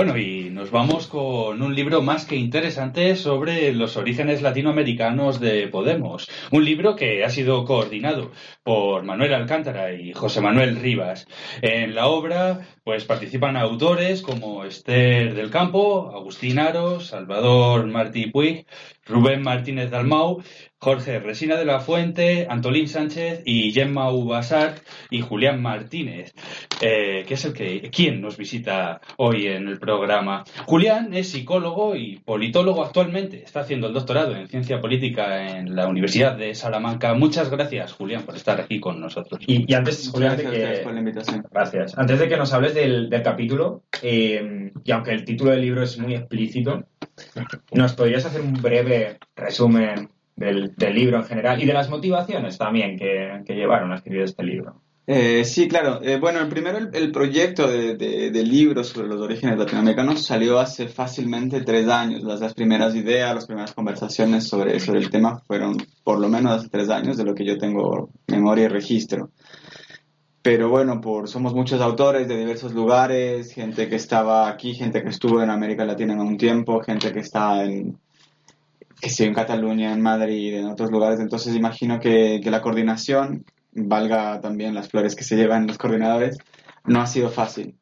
[0.00, 5.68] Bueno, y nos vamos con un libro más que interesante sobre los orígenes latinoamericanos de
[5.68, 6.26] Podemos.
[6.50, 8.30] Un libro que ha sido coordinado
[8.62, 11.26] por Manuel Alcántara y José Manuel Rivas.
[11.60, 18.66] En la obra, pues participan autores como Esther del Campo, Agustín Aros, Salvador Martí Puig,
[19.06, 20.42] Rubén Martínez Dalmau
[20.82, 24.78] Jorge Resina de la Fuente, Antolín Sánchez y Gemma Ubasart
[25.10, 26.32] y Julián Martínez,
[26.80, 30.44] eh, que es el que quien nos visita hoy en el programa.
[30.64, 35.86] Julián es psicólogo y politólogo actualmente, está haciendo el doctorado en ciencia política en la
[35.86, 37.12] Universidad de Salamanca.
[37.12, 39.38] Muchas gracias, Julián, por estar aquí con nosotros.
[39.46, 41.44] Y, antes, Julián, gracias por la invitación.
[41.50, 41.98] Gracias.
[41.98, 45.98] Antes de que nos hables del, capítulo, eh, y aunque el título del libro es
[45.98, 46.84] muy explícito,
[47.72, 50.08] ¿nos podrías hacer un breve resumen
[50.40, 54.80] del, libro en general y de las motivaciones también que, llevaron a escribir este libro.
[55.06, 56.00] Eh, sí, claro.
[56.02, 60.88] Eh, bueno, el primero, el, proyecto de, de, libro sobre los orígenes latinoamericanos salió hace
[60.88, 62.22] fácilmente tres años.
[62.22, 66.52] Las, las, primeras ideas, las primeras conversaciones sobre, sobre el tema fueron por lo menos
[66.52, 69.30] hace tres años, de lo que yo tengo memoria y registro.
[70.42, 75.10] Pero bueno, por, somos muchos autores de diversos lugares, gente que estaba aquí, gente que
[75.10, 77.98] estuvo en América Latina en un tiempo, gente que está en,
[79.00, 81.20] que en Cataluña, en Madrid, en otros lugares.
[81.20, 86.38] Entonces imagino que, que, la coordinación, valga también las flores que se llevan los coordinadores,
[86.84, 87.76] no ha sido fácil.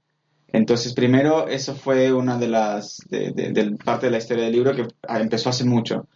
[0.50, 4.86] Entonces, primero, eso fue una de las de, parte de la historia del libro que
[5.08, 6.08] empezó hace mucho.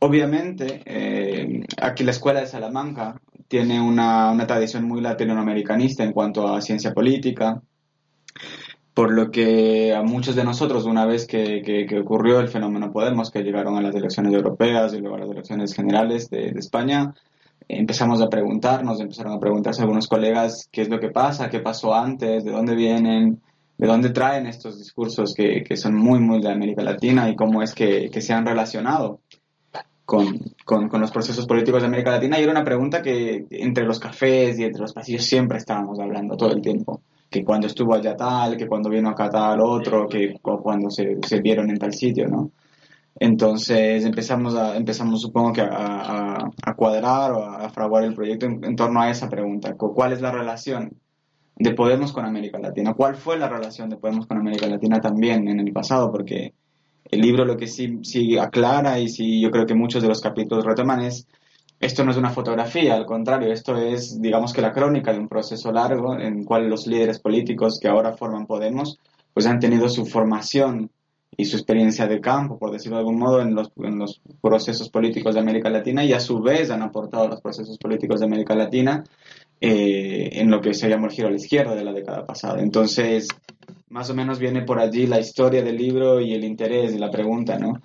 [0.00, 6.46] Obviamente, eh, aquí la Escuela de Salamanca tiene una, una tradición muy latinoamericanista en cuanto
[6.46, 7.62] a ciencia política,
[8.92, 13.30] por lo que a muchos de nosotros, una vez que, que, ocurrió el fenómeno Podemos,
[13.30, 17.14] que llegaron a las elecciones europeas y luego a las elecciones generales de, España,
[17.68, 21.94] empezamos a preguntarnos, empezaron a preguntarse algunos colegas qué es lo que pasa, qué pasó
[21.94, 23.40] antes, de dónde vienen,
[23.78, 27.62] de dónde traen estos discursos que, que son muy, muy de América Latina y cómo
[27.62, 29.20] es que se han relacionado
[30.08, 32.40] con, con, con, los procesos políticos de América Latina.
[32.40, 36.34] Y era una pregunta que entre los cafés y entre los pasillos siempre estábamos hablando
[36.34, 40.38] todo el tiempo que cuando estuvo allá tal, que cuando vino acá tal otro, que
[40.40, 42.52] cuando se, se vieron en tal sitio, ¿no?
[43.20, 48.76] Entonces empezamos, a, empezamos supongo que a, a, cuadrar o a, fraguar el proyecto en,
[48.76, 49.74] torno a esa pregunta.
[49.74, 50.96] ¿Cuál es la relación
[51.56, 52.94] de Podemos con América Latina?
[52.94, 56.10] ¿Cuál fue la relación de Podemos con América Latina también en el pasado?
[56.10, 56.54] Porque
[57.10, 60.20] el libro lo que sí, sí aclara y sí yo creo que muchos de los
[60.20, 61.26] capítulos retoman es
[61.80, 65.28] esto no es una fotografía, al contrario, esto es, digamos que la crónica de un
[65.28, 68.98] proceso largo en el cual los líderes políticos que ahora forman Podemos,
[69.32, 70.90] pues han tenido su formación
[71.36, 74.88] y su experiencia de campo, por decirlo de algún modo, en los, en los procesos
[74.88, 78.26] políticos de América Latina y a su vez han aportado a los procesos políticos de
[78.26, 79.04] América Latina
[79.60, 82.60] eh, en lo que se llamó el giro a la izquierda de la década pasada.
[82.60, 83.28] Entonces,
[83.90, 87.10] más o menos viene por allí la historia del libro y el interés y la
[87.10, 87.80] pregunta, ¿no?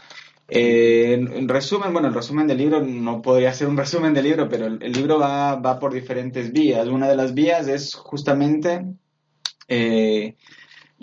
[0.47, 4.47] Eh, en resumen, bueno, el resumen del libro no podría ser un resumen del libro,
[4.49, 6.87] pero el, libro va, va, por diferentes vías.
[6.87, 8.85] Una de las vías es justamente
[9.67, 10.35] eh,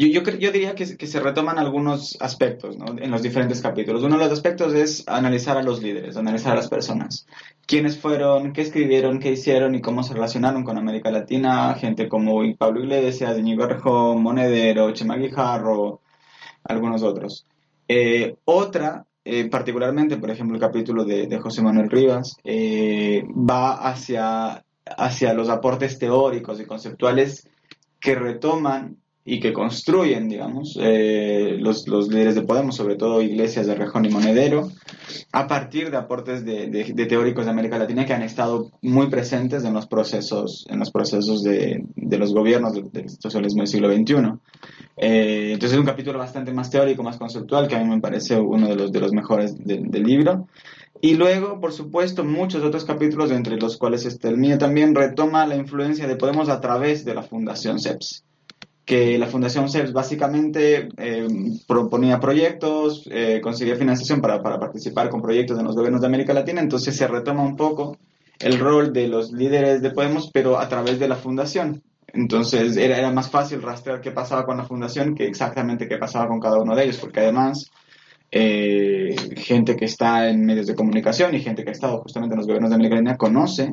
[0.01, 2.87] yo, yo, yo diría que, se retoman algunos aspectos ¿no?
[2.99, 4.03] en los diferentes capítulos.
[4.03, 7.27] Uno de los aspectos es analizar a los líderes, analizar a las personas.
[7.67, 11.75] Quiénes fueron, qué escribieron, qué hicieron y cómo se relacionaron con América Latina.
[11.75, 16.01] Gente como Pablo Iglesias, Íñigo Rejón, Monedero, Chema Guijarro,
[16.65, 17.47] algunos otros.
[17.87, 23.75] Eh, otra, eh, particularmente, por ejemplo, el capítulo de, de José Manuel Rivas, eh, va
[23.75, 27.47] hacia, hacia los aportes teóricos y conceptuales
[28.01, 28.97] que retoman
[29.31, 34.05] y que construyen, digamos, eh, los, los, líderes de Podemos, sobre todo Iglesias de Rejón
[34.05, 34.73] y Monedero,
[35.31, 39.63] a partir de aportes de, de, teóricos de América Latina que han estado muy presentes
[39.65, 44.15] en los procesos, en los procesos de, de los gobiernos del socialismo del siglo XXI.
[44.97, 48.37] Eh, entonces es un capítulo bastante más teórico, más conceptual, que a mí me parece
[48.37, 50.49] uno de los, de los mejores del libro.
[51.01, 55.47] Y luego, por supuesto, muchos otros capítulos, entre los cuales este, el mío también, retoma
[55.47, 58.25] la influencia de Podemos a través de la Fundación CEPS
[58.91, 61.29] que la Fundación CEPS básicamente eh,
[61.69, 66.61] proponía proyectos, eh, conseguía financiación para, participar con proyectos en los gobiernos de América Latina,
[66.61, 67.99] entonces se retoma un poco
[68.41, 71.85] el rol de los líderes de Podemos, pero a través de la fundación.
[72.09, 76.27] Entonces era, era más fácil rastrear qué pasaba con la fundación que exactamente qué pasaba
[76.27, 77.71] con cada uno de ellos, porque además
[78.33, 82.39] eh, gente que está en medios de comunicación y gente que ha estado justamente en
[82.39, 83.73] los gobiernos de América Latina conoce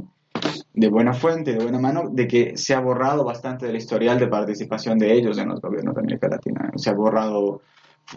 [0.73, 4.27] de buena fuente, de buena mano, de que se ha borrado bastante del historial de
[4.27, 6.71] participación de ellos en los gobiernos de América Latina.
[6.75, 7.61] Se ha borrado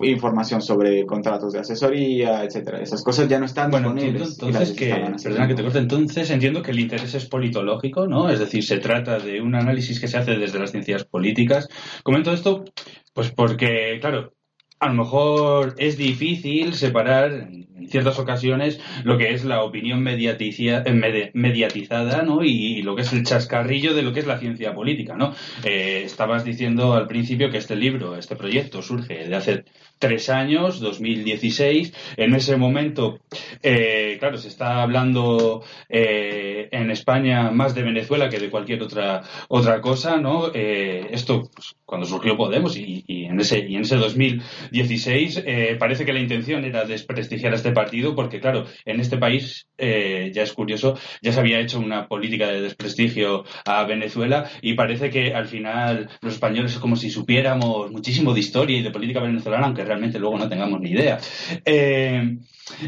[0.02, 2.80] información sobre contratos de asesoría, etcétera.
[2.80, 4.38] Esas cosas ya no están bueno, disponibles.
[4.40, 8.30] Entonces, que, perdona que te corte, entonces entiendo que el interés es politológico, ¿no?
[8.30, 11.68] Es decir, se trata de un análisis que se hace desde las ciencias políticas.
[12.04, 12.64] Comento esto,
[13.12, 14.33] pues porque, claro,
[14.80, 21.30] a lo mejor es difícil separar en ciertas ocasiones lo que es la opinión eh,
[21.34, 22.42] mediatizada ¿no?
[22.42, 25.16] y, lo que es el chascarrillo de lo que es la ciencia política.
[25.16, 25.34] ¿no?
[25.64, 29.64] Eh, estabas diciendo al principio que este libro, este proyecto surge de hace
[30.00, 31.92] tres años, 2016.
[32.16, 33.20] En ese momento,
[33.62, 39.22] eh, claro, se está hablando eh, en España más de Venezuela que de cualquier otra
[39.48, 40.50] otra cosa, ¿no?
[40.54, 45.44] Eh, esto pues, cuando surgió Podemos y, en ese y en ese 2016
[45.78, 50.42] parece que la intención era desprestigiar a este partido porque claro, en este país ya
[50.42, 55.34] es curioso, ya se había hecho una política de desprestigio a Venezuela y parece que
[55.34, 59.66] al final los españoles es como si supiéramos muchísimo de historia y de política venezolana,
[59.66, 61.18] aunque realmente luego no tengamos ni idea.
[61.64, 62.38] Eh,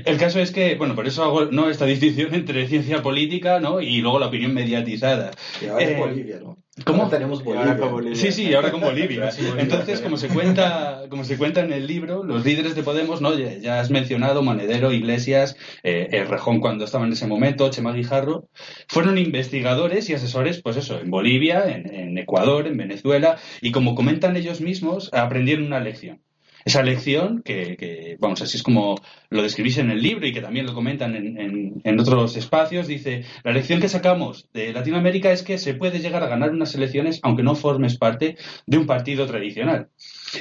[0.04, 1.68] el caso es que, bueno, por eso hago ¿no?
[1.68, 3.80] esta distinción entre ciencia política ¿no?
[3.80, 5.32] y luego la opinión mediatizada.
[5.60, 6.58] Y ahora eh, Bolivia, ¿no?
[6.86, 7.08] ¿Cómo?
[7.10, 8.14] tenemos Bolivia.
[8.14, 9.30] Sí, sí, ahora con Bolivia.
[9.58, 13.36] Entonces, como se cuenta, como se cuenta en el libro, los líderes de Podemos, ¿no?
[13.36, 18.48] Ya, has mencionado Monedero, Iglesias, eh, el Rejón cuando estaba en ese momento, Chema Guijarro,
[18.88, 23.94] fueron investigadores y asesores, pues eso, en Bolivia, en, en Ecuador, en Venezuela, y como
[23.94, 26.22] comentan ellos mismos, aprendieron una lección
[26.64, 28.96] esa lección, que, vamos, así es como
[29.30, 33.24] lo describís en el libro y que también lo comentan en, en, otros espacios, dice,
[33.44, 37.20] la lección que sacamos de Latinoamérica es que se puede llegar a ganar unas elecciones
[37.22, 39.88] aunque no formes parte de un partido tradicional.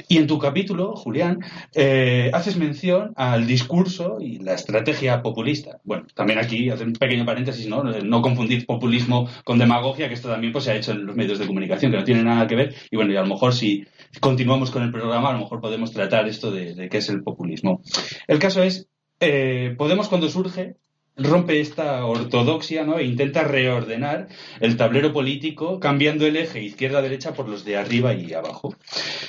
[0.08, 1.40] Y en tu capítulo, Julián,
[1.74, 5.80] eh, haces mención al discurso y la estrategia populista.
[5.84, 7.82] Bueno, también aquí hacer un pequeño paréntesis, ¿no?
[7.84, 11.38] No confundir populismo con demagogia, que esto también pues, se ha hecho en los medios
[11.38, 12.74] de comunicación, que no tiene nada que ver.
[12.90, 13.84] Y bueno, y a lo mejor si
[14.20, 17.82] continuamos con el programa, a lo mejor podemos tratar esto de, qué es el populismo.
[18.26, 18.88] El caso es,
[19.20, 20.76] eh, Podemos cuando surge
[21.16, 22.98] rompe esta ortodoxia ¿no?
[22.98, 24.28] e intenta reordenar
[24.60, 28.74] el tablero político cambiando el eje izquierda-derecha por los de arriba y abajo.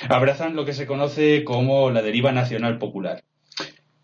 [0.08, 3.22] Abrazan lo que se conoce como la deriva nacional popular.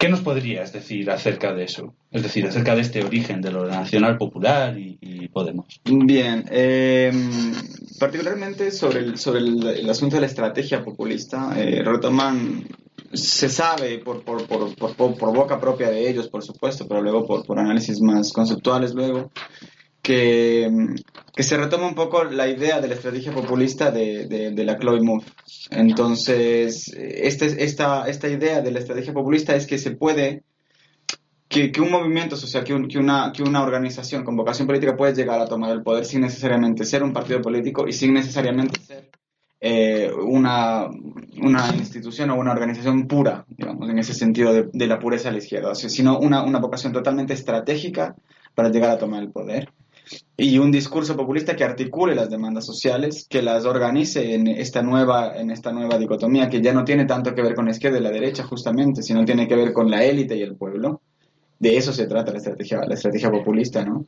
[0.00, 1.92] ¿Qué nos podrías decir acerca de eso?
[2.10, 5.80] Es decir, acerca de este origen de lo nacional popular y, Podemos.
[5.84, 7.12] Bien, eh,
[8.00, 12.64] particularmente sobre, el, sobre el, asunto de la estrategia populista, eh, retoman
[13.12, 17.58] se sabe por, por, por, por, boca propia de ellos, por supuesto, pero luego por,
[17.58, 19.30] análisis más conceptuales luego,
[20.10, 25.00] que, se retoma un poco la idea de la estrategia populista de, de, la Chloe
[25.00, 25.30] Mouffe.
[25.70, 30.42] Entonces, este, esta, esta idea de la estrategia populista es que se puede,
[31.48, 35.40] que, un movimiento social, que, que, una, que una organización con vocación política puede llegar
[35.40, 39.10] a tomar el poder sin necesariamente ser un partido político y sin necesariamente ser
[39.60, 40.88] eh, una,
[41.40, 45.38] una, institución o una organización pura, digamos, en ese sentido de, la pureza a la
[45.38, 48.16] izquierda, sino una, una, vocación totalmente estratégica
[48.54, 49.68] para llegar a tomar el poder.
[50.36, 55.36] Y un discurso populista que articule las demandas sociales, que las organice en esta nueva,
[55.36, 58.02] en esta nueva dicotomía que ya no tiene tanto que ver con la izquierda y
[58.02, 61.02] la derecha, justamente, sino tiene que ver con la élite y el pueblo.
[61.58, 64.06] De eso se trata la estrategia, la estrategia populista, ¿no?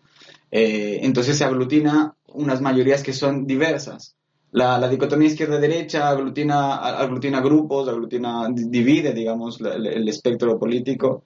[0.51, 4.17] Eh, entonces se aglutina unas mayorías que son diversas,
[4.53, 11.25] la, la dicotomía izquierda-derecha aglutina, aglutina grupos, aglutina, divide, digamos, el, el espectro político,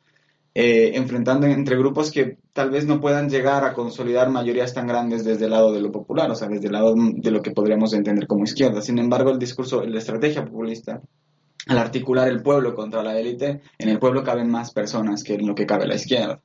[0.59, 5.23] eh, enfrentando entre grupos que tal vez no puedan llegar a consolidar mayorías tan grandes
[5.23, 7.93] desde el lado de lo popular, o sea, desde el lado de lo que podríamos
[7.93, 8.81] entender como izquierda.
[8.81, 11.03] Sin embargo, el discurso, la estrategia populista,
[11.67, 15.47] al articular el pueblo contra la élite, en el pueblo caben más personas que en
[15.47, 16.41] lo que cabe la izquierda.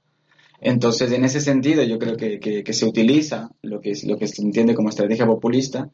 [0.59, 4.41] Entonces, en ese sentido, yo creo que, que, se utiliza lo que, lo que se
[4.41, 5.89] entiende como estrategia populista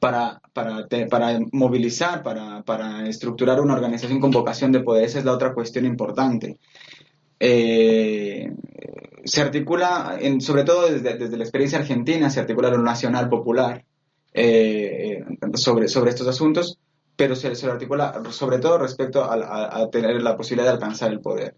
[0.00, 5.04] para, para, para movilizar, para, para, estructurar una organización con vocación de poder.
[5.04, 6.58] Esa es la otra cuestión importante.
[7.40, 8.52] Eh,
[9.24, 13.84] se articula, en, sobre todo desde, desde, la experiencia argentina, se articula lo nacional popular
[14.32, 15.24] eh,
[15.54, 16.78] sobre, sobre estos asuntos,
[17.16, 21.20] pero se, se articula sobre todo respecto a, a, tener la posibilidad de alcanzar el
[21.20, 21.56] poder.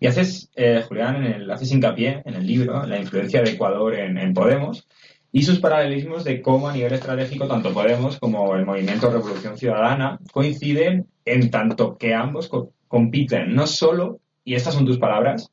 [0.00, 3.94] Y haces, eh, Julián, en el, haces hincapié en el libro, la influencia de Ecuador
[3.94, 4.86] en, en Podemos,
[5.30, 10.18] y sus paralelismos de cómo a nivel estratégico tanto Podemos como el movimiento Revolución Ciudadana
[10.30, 15.52] coinciden en tanto que ambos co compiten no solo, y estas son tus palabras,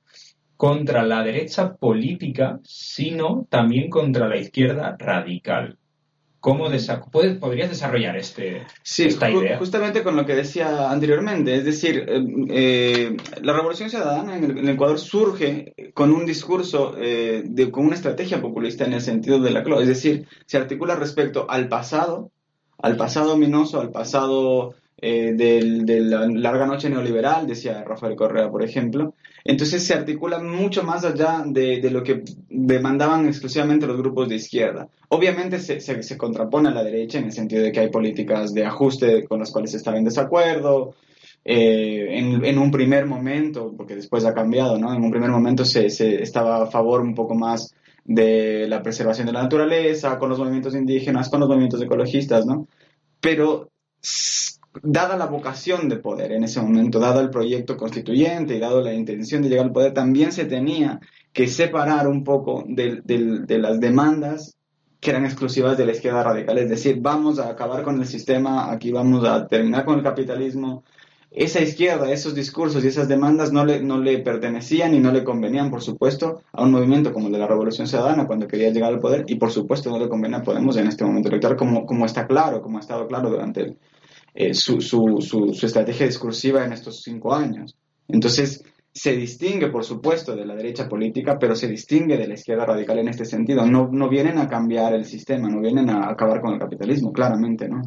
[0.57, 5.77] contra la derecha política, sino también contra la izquierda radical.
[6.41, 9.57] ¿Cómo desa ¿Puedes, ¿Podrías desarrollar este, sí, esta idea?
[9.57, 11.55] justamente con lo que decía anteriormente.
[11.55, 16.95] Es decir, eh, eh, la Revolución Ciudadana en, el, en, Ecuador surge con un discurso,
[16.97, 19.61] eh, de, con una estrategia populista en el sentido de la.
[19.81, 22.31] Es decir, se articula respecto al pasado,
[22.77, 28.49] al pasado ominoso, al pasado eh, del, de la larga noche neoliberal, decía Rafael Correa,
[28.49, 29.15] por ejemplo.
[29.45, 34.35] Entonces se articula mucho más allá de, de lo que demandaban exclusivamente los grupos de
[34.35, 34.89] izquierda.
[35.07, 38.53] Obviamente se, se, se, contrapone a la derecha en el sentido de que hay políticas
[38.53, 40.95] de ajuste con las cuales se está en desacuerdo.
[41.45, 44.93] Eh, en, en, un primer momento, porque después ha cambiado, ¿no?
[44.93, 47.73] En un primer momento se, se estaba a favor un poco más
[48.03, 52.67] de la preservación de la naturaleza, con los movimientos indígenas, con los movimientos ecologistas, ¿no?
[53.21, 53.69] Pero
[54.83, 58.93] dada la vocación de poder en ese momento, dado el proyecto constituyente y dado la
[58.93, 60.99] intención de llegar al poder, también se tenía
[61.33, 64.57] que separar un poco de, de, de, las demandas
[64.99, 68.71] que eran exclusivas de la izquierda radical, es decir, vamos a acabar con el sistema,
[68.71, 70.83] aquí vamos a terminar con el capitalismo.
[71.31, 75.23] Esa izquierda, esos discursos y esas demandas no le, no le pertenecían y no le
[75.23, 78.91] convenían, por supuesto, a un movimiento como el de la Revolución Ciudadana cuando quería llegar
[78.91, 81.85] al poder y, por supuesto, no le convenía a Podemos en este momento electoral, como,
[81.85, 83.77] como está claro, como ha estado claro durante el,
[84.33, 87.75] eh, su, su, su, estrategia discursiva en estos cinco años.
[88.07, 92.65] Entonces, se distingue, por supuesto, de la derecha política, pero se distingue de la izquierda
[92.65, 93.65] radical en este sentido.
[93.65, 97.67] No, no vienen a cambiar el sistema, no vienen a acabar con el capitalismo, claramente,
[97.69, 97.81] ¿no?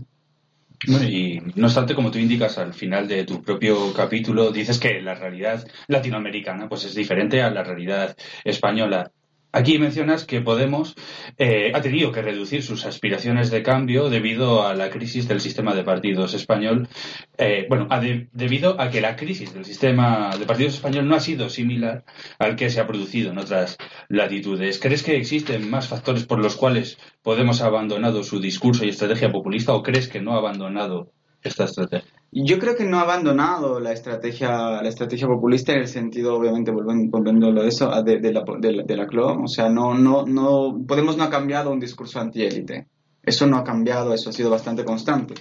[0.85, 5.15] Y no obstante, como tú indicas al final de tu propio capítulo, dices que la
[5.15, 9.13] realidad latinoamericana pues es diferente a la realidad española.
[9.53, 10.95] Aquí mencionas que Podemos
[11.37, 15.75] eh, ha tenido que reducir sus aspiraciones de cambio debido a la crisis del sistema
[15.75, 16.89] de partidos español.
[17.37, 21.15] Eh, bueno, a de, debido a que la crisis del sistema de partidos español no
[21.15, 22.05] ha sido similar
[22.39, 23.77] al que se ha producido en otras
[24.09, 24.79] latitudes.
[24.79, 29.31] ¿Crees que existen más factores por los cuales Podemos ha abandonado su discurso y estrategia
[29.31, 32.22] populista o crees que no ha abandonado esta estrategia?
[32.35, 36.71] Yo creo que no ha abandonado la estrategia, la estrategia populista en el sentido, obviamente,
[36.71, 39.43] volviendo, a eso, de, de, la, de, la, de la CLO.
[39.43, 42.87] O sea, no, no, no, Podemos no ha cambiado un discurso antiélite.
[43.23, 45.35] Eso no ha cambiado, eso ha sido bastante constante.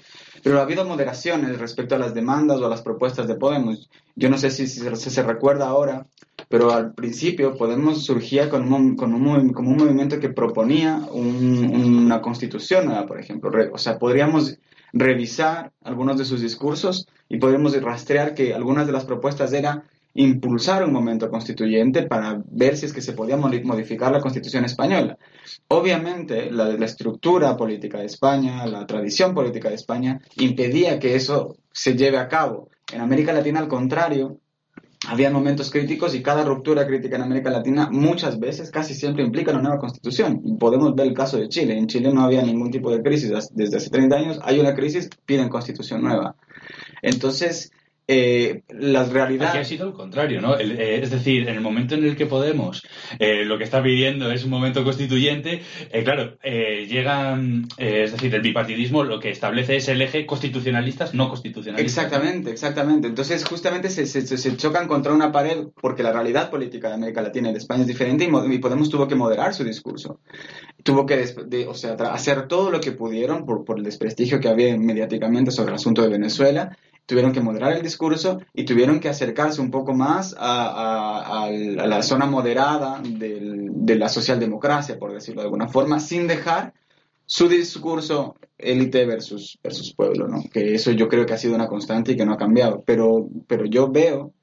[0.43, 3.89] Pero ha habido moderaciones respecto a las demandas o a las propuestas de Podemos.
[4.17, 6.07] Yo no sé si, si se recuerda ahora,
[6.49, 12.03] pero al principio Podemos surgía con un, con un, como un movimiento que proponía un,
[12.05, 13.49] una constitución por ejemplo.
[13.71, 14.57] O sea, podríamos
[14.93, 19.83] revisar algunos de sus discursos y podemos rastrear que algunas de las propuestas era
[20.13, 25.17] impulsar un momento constituyente para ver si es que se podía modificar la constitución española.
[25.69, 31.55] Obviamente, la, la, estructura política de España, la tradición política de España, impedía que eso
[31.71, 32.69] se lleve a cabo.
[32.91, 34.40] En América Latina, al contrario,
[35.07, 39.51] había momentos críticos y cada ruptura crítica en América Latina muchas veces, casi siempre implica
[39.51, 40.41] una nueva constitución.
[40.45, 41.77] Y podemos ver el caso de Chile.
[41.77, 44.39] En Chile no había ningún tipo de crisis desde hace 30 años.
[44.43, 46.35] Hay una crisis, piden constitución nueva.
[47.01, 47.71] Entonces,
[48.07, 49.51] eh, las realidades...
[49.51, 50.57] Aquí ha sido el contrario, ¿no?
[50.57, 52.83] El, eh, es decir, en el momento en el que Podemos
[53.19, 58.41] eh, lo que está pidiendo es un momento constituyente, eh, claro, llegan, es decir, el
[58.41, 62.05] bipartidismo lo que establece es el eje constitucionalistas, no constitucionalistas.
[62.05, 63.07] Exactamente, exactamente.
[63.07, 67.21] Entonces, justamente se, se, se, chocan contra una pared porque la realidad política de América
[67.21, 70.19] Latina y de España es diferente y, y Podemos tuvo que moderar su discurso.
[70.83, 74.49] Tuvo que, de, o sea, hacer todo lo que pudieron por, por el desprestigio que
[74.49, 79.09] había mediáticamente sobre el asunto de Venezuela tuvieron que moderar el discurso y tuvieron que
[79.09, 85.41] acercarse un poco más a, a, la zona moderada del, de la socialdemocracia, por decirlo
[85.41, 86.73] de alguna forma, sin dejar
[87.25, 90.43] su discurso élite versus, versus pueblo, ¿no?
[90.51, 92.83] Que eso yo creo que ha sido una constante y que no ha cambiado.
[92.85, 94.33] Pero, pero yo veo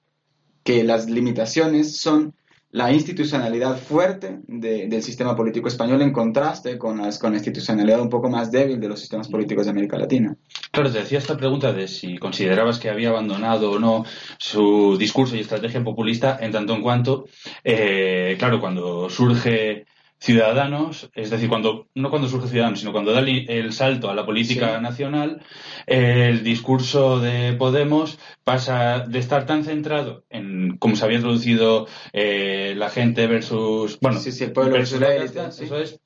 [0.63, 2.35] que las limitaciones son
[2.71, 8.11] la institucionalidad fuerte del sistema político español en contraste con, las, con la institucionalidad un
[8.11, 10.37] poco más débil de los sistemas políticos de América Latina.
[10.71, 14.05] Claro, te decía esta pregunta de si considerabas que había abandonado o no
[14.39, 17.25] su discurso y estrategia populista en tanto en cuanto,
[17.65, 19.87] eh, claro, cuando surge
[20.21, 24.27] Ciudadanos, es decir, cuando no cuando surge Ciudadanos, sino cuando da el salto a la
[24.27, 25.43] política nacional,
[25.87, 32.75] el discurso de Podemos pasa de estar tan centrado en cómo se había introducido eh,
[32.77, 36.01] la gente versus, bueno, el pueblo versus, la élite, eso es,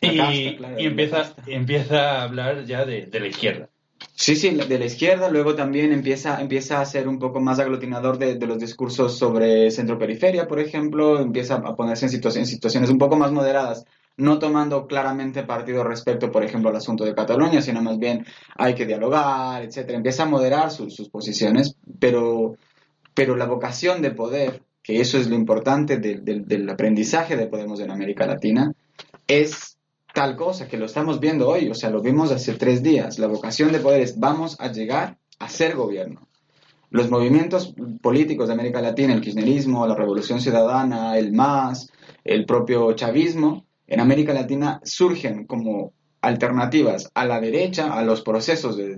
[0.00, 3.68] y, empieza, empieza a hablar ya de la izquierda.
[4.20, 8.18] Sí, sí, de la izquierda, luego también empieza, empieza a ser un poco más aglutinador
[8.18, 12.10] de, los discursos sobre centro-periferia, por ejemplo, empieza a ponerse en,
[12.46, 13.86] situaciones, un poco más moderadas,
[14.18, 18.26] no tomando claramente partido respecto, por ejemplo, al asunto de Cataluña, sino más bien
[18.58, 19.96] hay que dialogar, etcétera.
[19.96, 22.56] Empieza a moderar sus posiciones, pero,
[23.14, 27.90] pero la vocación de poder, que eso es lo importante del aprendizaje de Podemos en
[27.90, 28.70] América Latina,
[29.26, 29.78] es
[30.14, 33.18] tal cosa que lo estamos viendo hoy, o sea, lo vimos hace tres días.
[33.18, 36.28] La vocación de poder es vamos a llegar a ser gobierno.
[36.90, 41.88] Los movimientos políticos de América Latina, el kirchnerismo, la revolución ciudadana, el MAS,
[42.24, 48.76] el propio chavismo, en América Latina surgen como alternativas a la derecha, a los procesos
[48.76, 48.96] de,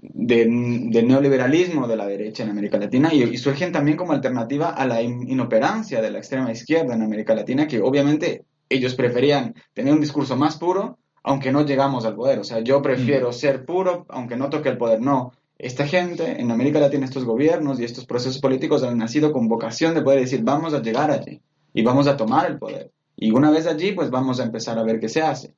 [0.00, 5.02] de, neoliberalismo de la derecha en América Latina y, surgen también como alternativa a la
[5.02, 10.36] inoperancia de la extrema izquierda en América Latina, que obviamente ellos preferían tener un discurso
[10.36, 12.38] más puro, aunque no llegamos al poder.
[12.38, 13.32] O sea, yo prefiero mm.
[13.32, 15.00] ser puro, aunque no toque el poder.
[15.00, 19.48] No, esta gente en América Latina, estos gobiernos y estos procesos políticos han nacido con
[19.48, 21.42] vocación de poder decir, vamos a llegar allí
[21.74, 22.92] y vamos a tomar el poder.
[23.16, 25.54] Y una vez allí, pues vamos a empezar a ver qué se hace.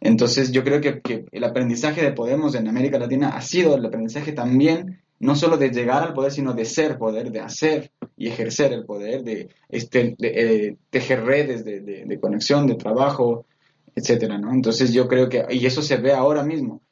[0.00, 3.84] Entonces, yo creo que, que el aprendizaje de Podemos en América Latina ha sido el
[3.84, 8.26] aprendizaje también no solo de llegar al poder, sino de ser poder, de hacer y
[8.26, 13.46] ejercer el poder, de, este, eh, tejer redes de, conexión, de trabajo,
[13.94, 14.52] etcétera, ¿no?
[14.52, 16.82] Entonces yo creo que, y eso se ve ahora mismo,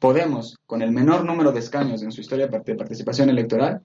[0.00, 3.82] Podemos, con el menor número de escaños en su historia de participación electoral,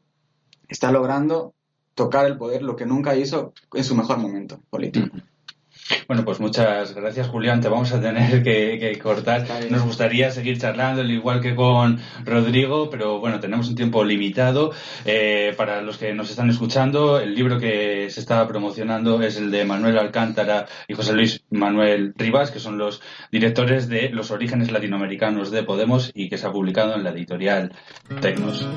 [0.70, 1.54] está logrando
[1.94, 5.18] tocar el poder, lo que nunca hizo en su mejor momento político.
[6.08, 7.62] Bueno, pues muchas gracias, Julián.
[7.62, 9.46] Te vamos a tener que, cortar.
[9.70, 14.72] Nos gustaría seguir charlando, al igual que con Rodrigo, pero bueno, tenemos un tiempo limitado.
[15.06, 19.52] Eh, para los que nos están escuchando, el libro que se está promocionando es el
[19.52, 24.72] de Manuel Alcántara y José Luis Manuel Rivas, que son los directores de Los orígenes
[24.72, 27.72] latinoamericanos de Podemos y que se ha publicado en la editorial
[28.22, 28.68] Tecnos.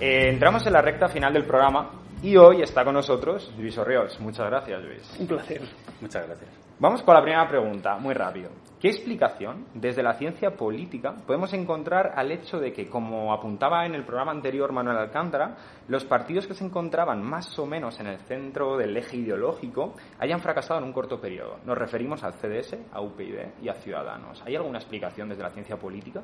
[0.00, 1.90] Eh, entramos en la recta final del programa
[2.22, 4.18] y hoy está con nosotros Luis Orriols.
[4.18, 5.16] Muchas gracias, Luis.
[5.18, 5.60] Un placer.
[6.00, 6.50] Muchas gracias.
[6.78, 8.48] Vamos con la primera pregunta, muy rápido.
[8.80, 13.94] ¿Qué explicación desde la ciencia política podemos encontrar al hecho de que, como apuntaba en
[13.94, 18.18] el programa anterior Manuel Alcántara, los partidos que se encontraban más o menos en el
[18.20, 21.58] centro del eje ideológico hayan fracasado en un corto periodo?
[21.66, 24.42] Nos referimos al CDS, a UPyD y a Ciudadanos.
[24.46, 26.22] ¿Hay alguna explicación desde la ciencia política?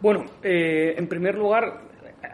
[0.00, 1.80] Bueno, eh, en primer lugar,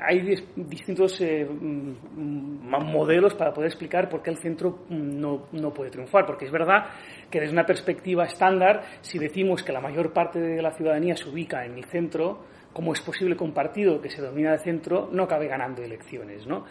[0.00, 5.90] hay distintos eh, mm, modelos para poder explicar por qué el centro no, no, puede
[5.90, 6.86] triunfar, porque es verdad
[7.30, 11.28] que desde una perspectiva estándar, si decimos que la mayor parte de la ciudadanía se
[11.28, 15.08] ubica en el centro, ¿cómo es posible que un partido que se domina de centro
[15.10, 16.46] no acabe ganando elecciones?
[16.46, 16.64] ¿no?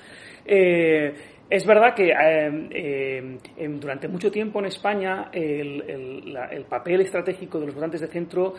[0.45, 1.13] Eh,
[1.49, 7.75] es verdad que eh, eh, durante mucho tiempo en España el, papel estratégico de los
[7.75, 8.53] votantes de centro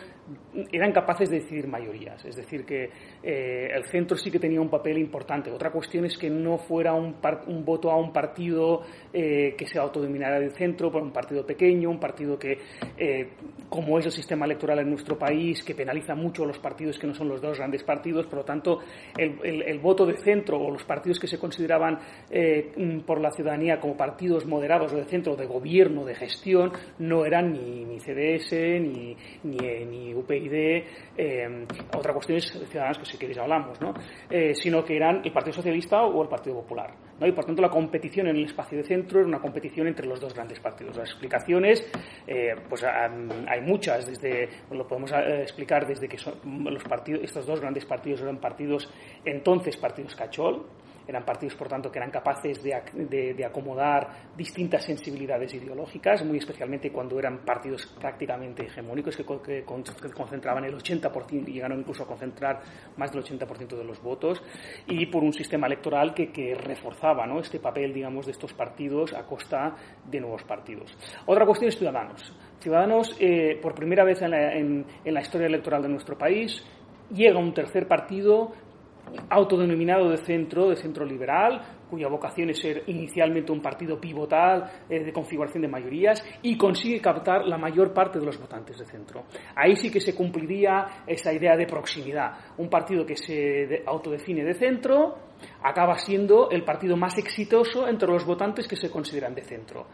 [0.71, 2.25] eran capaces de decidir mayorías.
[2.25, 2.89] Es decir, que
[3.21, 5.51] eh, el centro sí que tenía un papel importante.
[5.51, 7.15] Otra cuestión es que no fuera un,
[7.63, 8.81] voto a un partido
[9.11, 12.57] que se autodominara del centro, por un partido pequeño, un partido que,
[13.69, 17.05] como es el sistema electoral en nuestro país, que penaliza mucho a los partidos que
[17.05, 18.25] no son los dos grandes partidos.
[18.25, 18.79] Por lo tanto,
[19.17, 21.99] el, voto de centro o los partidos que se consideraban
[23.05, 27.51] por la ciudadanía como partidos moderados o de centro de gobierno, de gestión, no eran
[27.51, 29.57] ni, CDS, ni, ni,
[30.11, 30.83] eh, UPyD,
[31.17, 31.65] eh,
[31.97, 33.93] otra cuestión es Ciudadanos, que si queréis hablamos, ¿no?
[34.29, 36.93] Eh, sino que eran el Partido Socialista o el Partido Popular.
[37.19, 37.27] ¿no?
[37.27, 40.21] Y por tanto la competición en el espacio de centro era una competición entre los
[40.21, 40.95] dos grandes partidos.
[40.95, 41.85] Las explicaciones,
[42.69, 47.85] pues hay muchas, desde, lo podemos explicar desde que son los partidos, estos dos grandes
[47.85, 48.89] partidos eran partidos,
[49.25, 50.65] entonces partidos cachol,
[51.09, 57.17] eran partidos, por tanto, que eran capaces de, acomodar distintas sensibilidades ideológicas, muy especialmente cuando
[57.17, 59.25] eran partidos prácticamente hegemónicos que,
[59.65, 62.61] concentraban el 80% y llegaron incluso a concentrar
[62.95, 64.41] más del 80% de los votos,
[64.87, 67.39] y por un sistema electoral que, reforzaba ¿no?
[67.39, 70.95] este papel, digamos, de estos partidos a costa de nuevos partidos.
[71.25, 72.33] Otra cuestión es Ciudadanos.
[72.59, 76.63] Ciudadanos, eh, por primera vez en la, historia electoral de nuestro país,
[77.11, 78.51] llega un tercer partido
[79.29, 85.03] autodenominado de centro, de centro liberal, cuya vocación es ser inicialmente un partido pivotal eh,
[85.03, 89.23] de configuración de mayorías y consigue captar la mayor parte de los votantes de centro.
[89.55, 92.31] Ahí sí que se cumpliría esa idea de proximidad.
[92.57, 95.15] Un partido que se autodefine de centro
[95.63, 99.85] acaba siendo el partido más exitoso entre los votantes que se consideran de centro.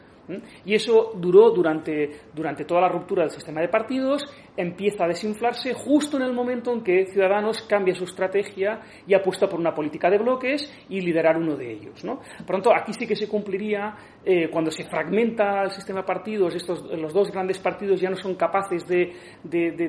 [0.66, 4.24] Y eso duró durante, durante toda la ruptura del sistema de partidos,
[4.58, 9.48] empieza a desinflarse justo en el momento en que Ciudadanos cambia su estrategia y apuesta
[9.48, 12.04] por una política de bloques y liderar uno de ellos.
[12.04, 12.20] ¿no?
[12.46, 16.56] Por tanto, aquí sí que se cumpliría, eh, cuando se fragmenta el sistema de partidos,
[16.56, 19.14] estos, los dos grandes partidos ya no son capaces de,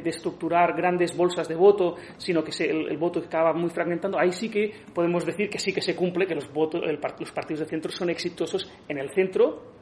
[0.04, 4.72] estructurar grandes bolsas de voto, sino que el, voto acaba muy fragmentando, ahí sí que
[4.94, 6.82] podemos decir que sí que se cumple, que los, votos,
[7.18, 9.76] los partidos de centro son exitosos en el centro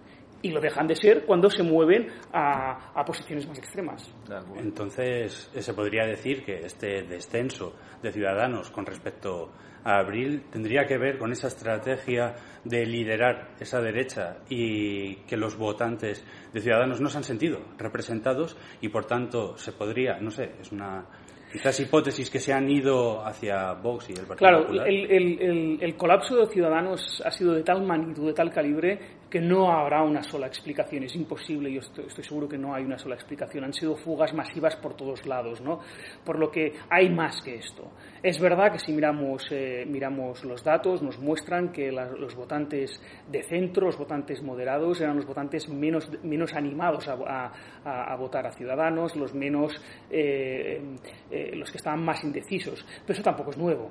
[0.45, 4.15] y lo dejan de ser cuando se mueven a, posiciones más extremas.
[4.59, 9.51] Entonces, se podría decir que este descenso de ciudadanos con respecto
[9.85, 15.57] a abril tendría que ver con esa estrategia de liderar esa derecha y que los
[15.57, 16.23] votantes
[16.53, 20.73] de ciudadanos no se han sentido representados y por tanto se podría, no sé, es
[20.73, 21.07] una
[21.55, 24.89] Quizás hipótesis que se han ido hacia Vox y el Partido claro, Popular.
[24.89, 28.99] El, el, el, colapso de Ciudadanos ha sido de tal magnitud, de tal calibre,
[29.31, 31.05] que no habrá una sola explicación.
[31.05, 33.63] Es imposible, yo estoy, estoy, seguro que no hay una sola explicación.
[33.63, 35.79] Han sido fugas masivas por todos lados, ¿no?
[36.25, 37.89] Por lo que hay más que esto.
[38.25, 42.99] Es verdad que si miramos, eh, miramos los datos, nos muestran que los votantes
[43.31, 47.53] de centro, los votantes moderados, eran los votantes menos, menos animados a,
[47.85, 49.75] a, votar a Ciudadanos, los menos.
[50.11, 50.97] Eh,
[51.31, 52.83] eh, los que estaban más indecisos.
[53.03, 53.91] Pero eso tampoco es nuevo.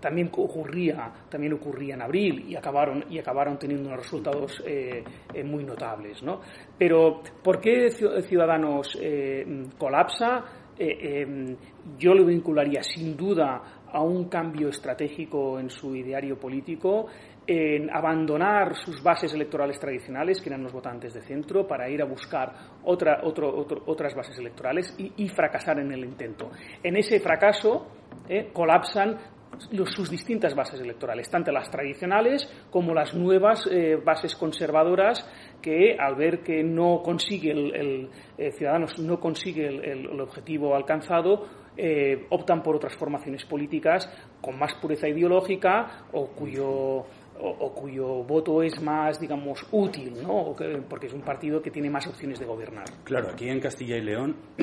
[0.00, 4.62] También ocurría, también ocurría en abril y acabaron, y acabaron teniendo unos resultados
[5.44, 6.22] muy notables.
[6.22, 6.40] ¿no?
[6.76, 8.98] Pero, ¿por qué Ciudadanos
[9.78, 10.61] colapsa?
[11.98, 17.06] Yo lo vincularía sin duda a un cambio estratégico en su ideario político
[17.46, 22.04] en abandonar sus bases electorales tradicionales, que eran los votantes de centro, para ir a
[22.04, 22.52] buscar
[22.84, 26.50] otra, otras bases electorales y, fracasar en el intento.
[26.82, 27.86] En ese fracaso
[28.28, 29.18] eh, colapsan
[29.86, 35.26] sus distintas bases electorales, tanto las tradicionales como las nuevas eh, bases conservadoras
[35.60, 41.62] que al ver que no consigue el, eh, Ciudadanos no consigue el, objetivo alcanzado,
[42.28, 44.06] optan por otras formaciones políticas
[44.42, 47.06] con más pureza ideológica o cuyo
[47.42, 50.54] o, cuyo voto es más, digamos, útil, ¿no?
[50.88, 52.84] porque es un partido que tiene más opciones de gobernar.
[53.04, 54.36] Claro, aquí en Castilla y León,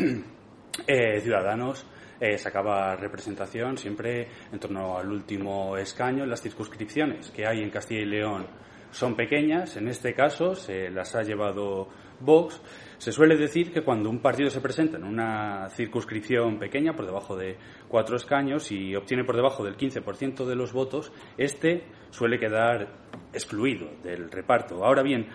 [0.87, 1.85] eh, Ciudadanos
[2.19, 6.25] eh, sacaba representación siempre en torno al último escaño.
[6.25, 8.47] Las circunscripciones que hay en Castilla y León
[8.91, 11.87] son pequeñas, en este caso se las ha llevado
[12.19, 12.61] Vox.
[12.97, 17.35] Se suele decir que cuando un partido se presenta en una circunscripción pequeña, por debajo
[17.37, 17.57] de
[17.87, 22.89] cuatro escaños, y obtiene por debajo del 15% de los votos, este suele quedar
[23.31, 24.83] excluido del reparto.
[24.83, 25.29] Ahora bien,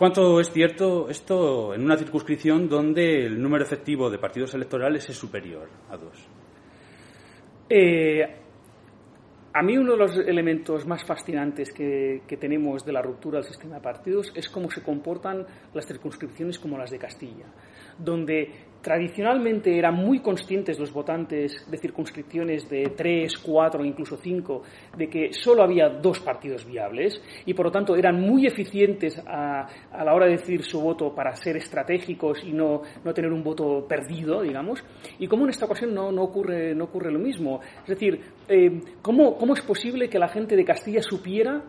[0.00, 5.14] ¿cuánto es cierto esto en una circunscripción donde el número efectivo de partidos electorales es
[5.14, 6.26] superior a dos?
[7.68, 8.22] Eh,
[9.52, 13.74] a mí uno de los elementos más fascinantes que, tenemos de la ruptura del sistema
[13.74, 17.44] de partidos es cómo se comportan las circunscripciones como las de Castilla,
[17.98, 24.62] donde tradicionalmente eran muy conscientes los votantes de circunscripciones de tres, cuatro, incluso cinco,
[24.96, 29.66] de que solo había dos partidos viables y por lo tanto eran muy eficientes a,
[30.04, 32.82] la hora de decidir su voto para ser estratégicos y no,
[33.14, 34.82] tener un voto perdido, digamos.
[35.18, 37.60] Y cómo en esta ocasión no, ocurre, no ocurre lo mismo.
[37.82, 41.62] Es decir, eh, ¿cómo, ¿cómo es posible que la gente de Castilla supiera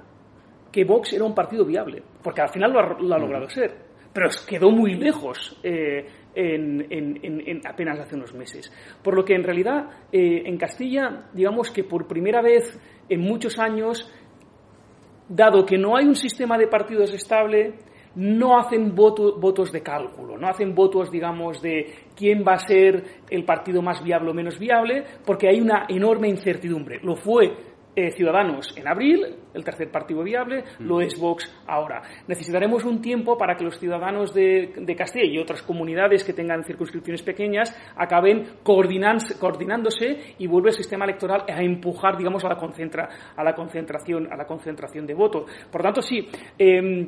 [0.71, 2.01] que Vox era un partido viable?
[2.23, 6.05] Porque al final lo ha, logrado ser pero quedó muy lejos eh,
[6.35, 8.71] en, apenas hace unos meses.
[9.03, 12.79] Por lo que en realidad eh, en Castilla, digamos que por primera vez
[13.09, 14.09] en muchos años,
[15.27, 17.75] dado que no hay un sistema de partidos estable,
[18.15, 23.45] no hacen votos de cálculo, no hacen votos, digamos, de quién va a ser el
[23.45, 26.99] partido más viable o menos viable, porque hay una enorme incertidumbre.
[27.01, 30.85] Lo fue eh, Ciudadanos en abril, el tercer partido viable, Mm.
[30.85, 32.01] lo es Vox ahora.
[32.27, 36.63] Necesitaremos un tiempo para que los ciudadanos de, de Castilla y otras comunidades que tengan
[36.63, 43.09] circunscripciones pequeñas acaben coordinándose, y vuelve el sistema electoral a empujar, digamos, a la, concentra,
[43.35, 45.45] a la concentración, a la concentración de voto.
[45.71, 46.27] Por tanto, sí.
[46.57, 47.07] em,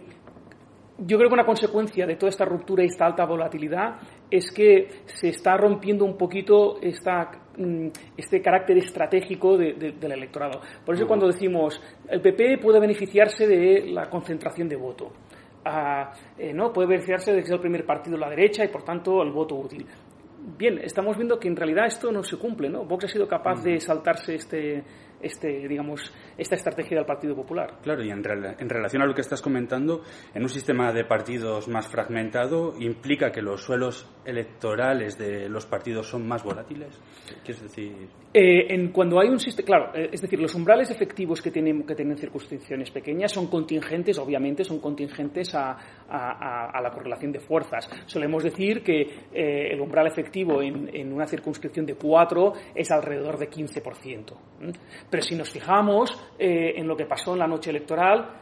[1.00, 3.96] yo creo que una consecuencia de toda esta ruptura y esta alta volatilidad
[4.30, 7.32] es que se está rompiendo un poquito esta,
[8.18, 10.62] este carácter estratégico de- de- del electorado.
[10.86, 15.12] Por eso cuando decimos el PP puede beneficiarse de la concentración de voto.
[15.66, 16.74] Ah, eh, ¿no?
[16.74, 19.32] Puede beneficiarse de que sea el primer partido de la derecha y por tanto el
[19.32, 19.86] voto útil.
[20.58, 22.84] Bien, estamos viendo que en realidad esto no se cumple, ¿no?
[22.84, 24.84] Vox ha sido capaz de saltarse este,
[25.24, 27.80] este, digamos, esta estrategia del Partido Popular.
[27.82, 30.04] Claro, y en, en relación a lo que estás comentando,
[30.34, 36.08] en un sistema de partidos más fragmentado, ¿implica que los suelos electorales de los partidos
[36.08, 37.00] son más volátiles?
[37.44, 38.10] ¿Quieres decir?
[38.36, 41.84] Eh, en cuando hay un sistema, claro, eh, es decir, los umbrales efectivos que tienen,
[41.84, 45.78] que tienen circunscripciones pequeñas son contingentes, obviamente, son contingentes a,
[46.10, 47.88] a- a- la correlación de fuerzas.
[48.08, 53.38] Solemos decir que eh, el umbral efectivo en, en una circunscripción de 4 es alrededor
[53.38, 54.34] de 15%.
[54.62, 54.72] ¿m?
[55.12, 56.10] Pero si nos fijamos
[56.40, 58.40] en lo que pasó en la noche electoral,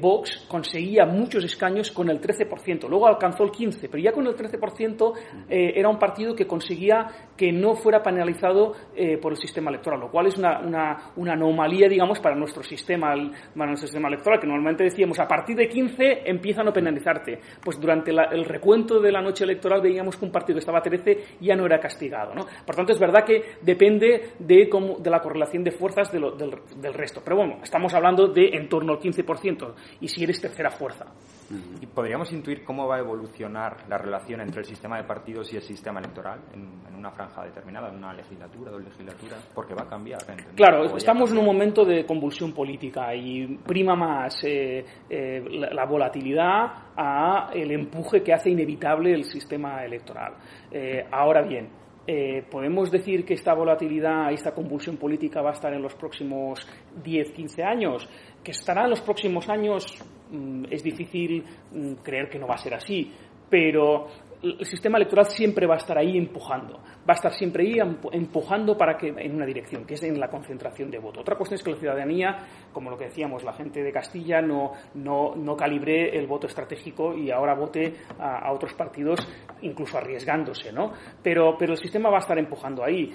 [0.00, 4.34] Vox conseguía muchos escaños con el 13%, luego alcanzó el 15%, pero ya con el
[4.36, 5.12] 13%
[5.48, 7.06] eh, era un partido que conseguía
[7.36, 11.32] que no fuera penalizado eh, por el sistema electoral, lo cual es una, una- una
[11.32, 13.14] anomalía, digamos, para nuestro sistema,
[13.56, 17.40] para nuestro sistema electoral, que normalmente decíamos a partir de 15 empiezan a penalizarte.
[17.64, 20.78] Pues durante la- el recuento de la noche electoral veíamos que un partido que estaba
[20.78, 22.34] a 13 ya no era castigado.
[22.34, 22.46] ¿no?
[22.66, 26.32] Por tanto, es verdad que depende de, cómo- de la correlación de fuerzas de lo-
[26.32, 27.22] del, del resto.
[27.24, 31.06] Pero bueno, estamos hablando de en torno al 15% y si eres tercera fuerza.
[31.80, 35.56] ¿Y podríamos intuir cómo va a evolucionar la relación entre el sistema de partidos y
[35.56, 39.48] el sistema electoral en, en una franja determinada, en una legislatura, dos legislaturas?
[39.54, 40.20] Porque va a cambiar.
[40.22, 40.54] ¿entendés?
[40.54, 45.84] Claro, estamos en un momento de convulsión política y prima más eh, eh, la, la
[45.86, 50.34] volatilidad a el empuje que hace inevitable el sistema electoral.
[50.70, 55.72] Eh, ahora bien, eh, podemos decir que esta volatilidad, esta convulsión política va a estar
[55.72, 56.66] en los próximos
[57.02, 58.08] 10, 15 años,
[58.42, 59.86] que estará en los próximos años,
[60.70, 63.12] es difícil mm, creer que no va a ser así,
[63.50, 64.06] pero
[64.42, 68.08] el sistema electoral siempre va a estar ahí empujando, va a estar siempre ahí empu-
[68.10, 71.20] empujando para que en una dirección, que es en la concentración de voto.
[71.20, 72.38] Otra cuestión es que la ciudadanía,
[72.72, 77.14] como lo que decíamos, la gente de Castilla no, no, no calibre el voto estratégico
[77.16, 79.20] y ahora vote a, a otros partidos,
[79.60, 80.92] incluso arriesgándose, ¿no?
[81.22, 83.12] Pero, pero el sistema va a estar empujando ahí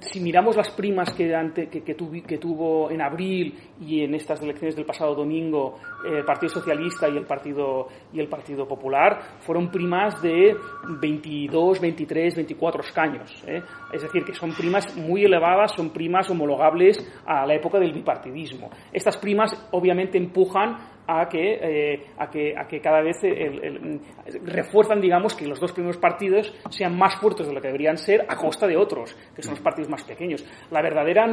[0.00, 1.94] si miramos las primas que,
[2.40, 7.18] tuvo en abril y en estas elecciones del pasado domingo eh, el Partido Socialista y
[7.18, 10.56] el Partido y el Partido Popular fueron primas de
[11.00, 13.44] 22, 23, 24 escaños.
[13.46, 13.62] ¿eh?
[13.92, 18.70] Es decir, que son primas muy elevadas, son primas homologables a la época del bipartidismo.
[18.90, 21.58] Estas primas obviamente empujan a que,
[21.94, 24.00] eh, a que, a que cada vez el-
[24.44, 28.24] refuerzan, digamos, que los dos primeros partidos sean más fuertes de lo que deberían ser
[28.28, 30.44] a costa de otros, que son los partidos más pequeños.
[30.70, 31.26] La verdadera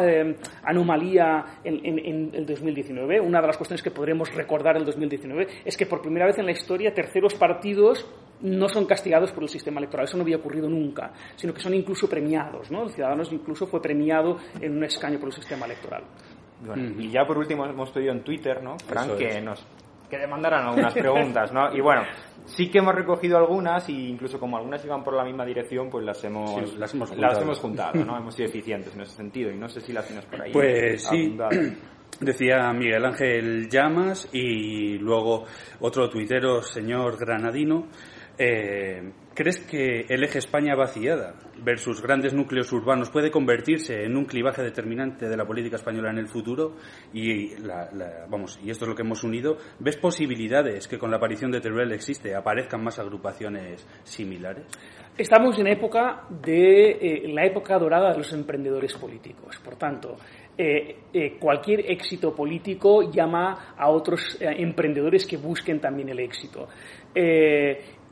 [0.00, 4.84] eh, anomalía en, en- en el 2019, una de las cuestiones que podremos recordar el
[4.84, 8.08] 2019, es que por primera vez en la historia terceros partidos
[8.42, 10.04] no son castigados por el sistema electoral.
[10.04, 12.70] Eso no había ocurrido nunca, sino que son incluso premiados.
[12.70, 12.82] ¿no?
[12.84, 16.04] El Ciudadanos incluso fue premiado en un escaño por el sistema electoral.
[16.64, 19.66] Bueno, Y ya por último hemos pedido en Twitter, ¿no, Frank, que nos
[20.08, 21.74] que demandaran algunas preguntas, ¿no?
[21.74, 22.02] Y bueno,
[22.44, 26.04] sí que hemos recogido algunas y incluso como algunas iban por la misma dirección, pues
[26.04, 27.42] las hemos Sí, las hemos juntado.
[27.42, 28.16] hemos juntado, ¿no?
[28.18, 30.52] hemos sido eficientes en ese sentido y no sé si las tienes por ahí.
[30.52, 31.36] Pues sí,
[32.20, 35.44] decía Miguel Ángel Llamas y luego
[35.80, 37.88] otro tuitero, señor Granadino.
[38.38, 44.24] eh, ¿Crees que el eje España vaciada versus grandes núcleos urbanos puede convertirse en un
[44.24, 46.76] clivaje determinante de la política española en el futuro?
[47.12, 49.58] Y, la- la- vamos, y esto es lo que hemos unido.
[49.78, 54.64] ¿Ves posibilidades que con la aparición de Teruel existe aparezcan más agrupaciones similares?
[55.18, 59.58] Estamos en época de eh, la época dorada de los emprendedores políticos.
[59.62, 60.16] Por tanto,
[60.56, 66.68] eh, eh, cualquier éxito político llama a otros emprendedores que busquen también el éxito.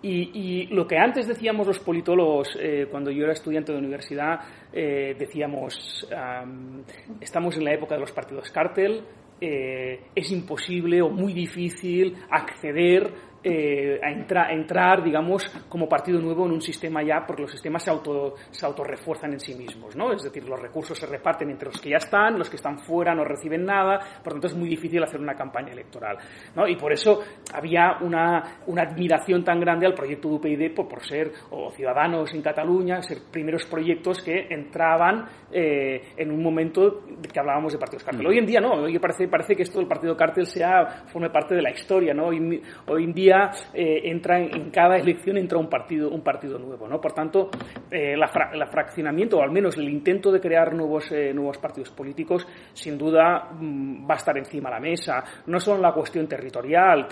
[0.05, 4.39] Y, y lo que antes decíamos los politólogos, eh, cuando yo era estudiante de universidad,
[4.71, 6.83] eh, decíamos, am,
[7.23, 9.03] estamos en la época de los partidos cártel,
[9.41, 13.11] eh, es imposible o muy difícil acceder
[13.47, 17.91] eh, a, entrar, digamos, como partido nuevo en un sistema ya, porque los sistemas se,
[17.91, 20.13] auto, se autorrefuerzan en sí mismos, ¿no?
[20.13, 23.15] Es decir, los recursos se reparten entre los que ya están, los que están fuera
[23.15, 26.17] no reciben nada, por lo tanto es muy difícil hacer una campaña electoral,
[26.57, 26.67] ¿no?
[26.67, 27.21] Y por eso
[27.53, 32.33] había una, una admiración tan grande al proyecto de UPyD por, por ser, o Ciudadanos
[32.33, 38.05] en Cataluña, ser primeros proyectos que entraban eh, en un momento que hablábamos de partidos
[38.05, 38.25] cártel.
[38.25, 38.29] Mm.
[38.31, 41.55] Hoy en día no, hoy parece, parece que esto del partido cártel sea, forme parte
[41.55, 42.29] de la historia, ¿no?
[42.29, 43.34] Hoy, hoy en día
[43.73, 47.01] eh, entra en, cada elección entra un partido, un partido nuevo, ¿no?
[47.01, 47.51] Por tanto,
[47.91, 48.29] eh, la,
[48.67, 54.09] fraccionamiento, o al menos el intento de crear nuevos, nuevos partidos políticos, sin duda mm,
[54.09, 55.25] va a estar encima de la mesa.
[55.47, 57.07] No solo la cuestión territorial,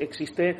[0.00, 0.56] existe,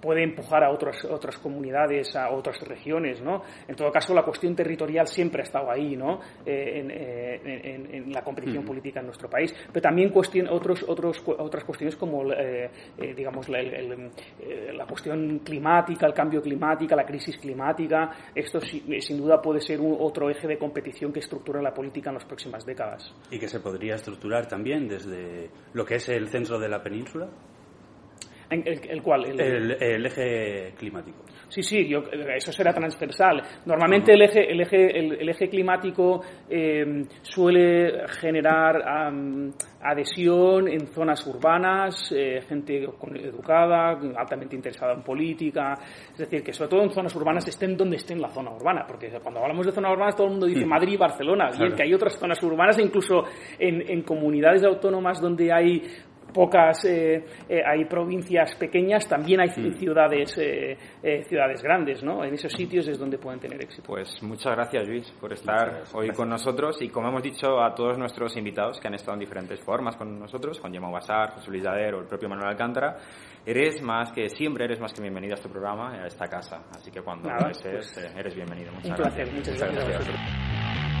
[0.00, 3.42] puede empujar a otras, otras comunidades, a otras regiones, ¿no?
[3.66, 6.20] En todo caso, la cuestión territorial siempre ha estado ahí, ¿no?
[6.46, 10.12] en, la competición política en nuestro país, pero también
[10.50, 16.94] otros, otros, otras cuestiones como, eh, eh, digamos, eh, la, cuestión climática, el cambio climático,
[16.94, 18.10] la crisis climática.
[18.34, 22.14] Esto sin duda puede ser un, otro eje de competición que estructura la política en
[22.14, 23.14] las próximas décadas.
[23.30, 27.28] Y que se podría estructurar también desde lo que es el centro de la península.
[28.50, 31.18] ¿El, cual El, eje climático.
[31.48, 32.00] Sí, sí, yo,
[32.34, 33.40] eso será transversal.
[33.64, 38.82] Normalmente el eje, el eje, el, eje climático eh, suele generar
[39.82, 42.82] adhesión en zonas urbanas, eh, gente
[43.22, 45.74] educada, altamente interesada en política.
[46.12, 48.84] Es decir, que sobre todo en zonas urbanas estén donde esté en la zona urbana,
[48.84, 51.84] porque cuando hablamos de zonas urbanas todo el mundo dice Madrid y Barcelona, y que
[51.84, 53.22] hay otras zonas urbanas incluso
[53.58, 55.82] en, en comunidades autónomas donde hay
[56.32, 59.72] pocas eh, eh, hay provincias pequeñas, también hay mm.
[59.74, 60.76] ciudades eh,
[61.28, 62.24] ciudades grandes, ¿no?
[62.24, 63.86] En esos sitios es donde pueden tener éxito.
[63.86, 67.98] Pues muchas gracias, Luis, por estar hoy con nosotros y como hemos dicho a todos
[67.98, 71.64] nuestros invitados que han estado en diferentes formas con nosotros, con Gemma Basar, José Luis
[71.64, 72.96] Dader o el propio Manuel Alcántara,
[73.44, 76.90] eres más que siempre eres más que bienvenido a este programa, a esta casa, así
[76.90, 78.72] que cuando Nada, pues, eres bienvenido.
[78.72, 80.99] Muchas un placer, muchas, gracias.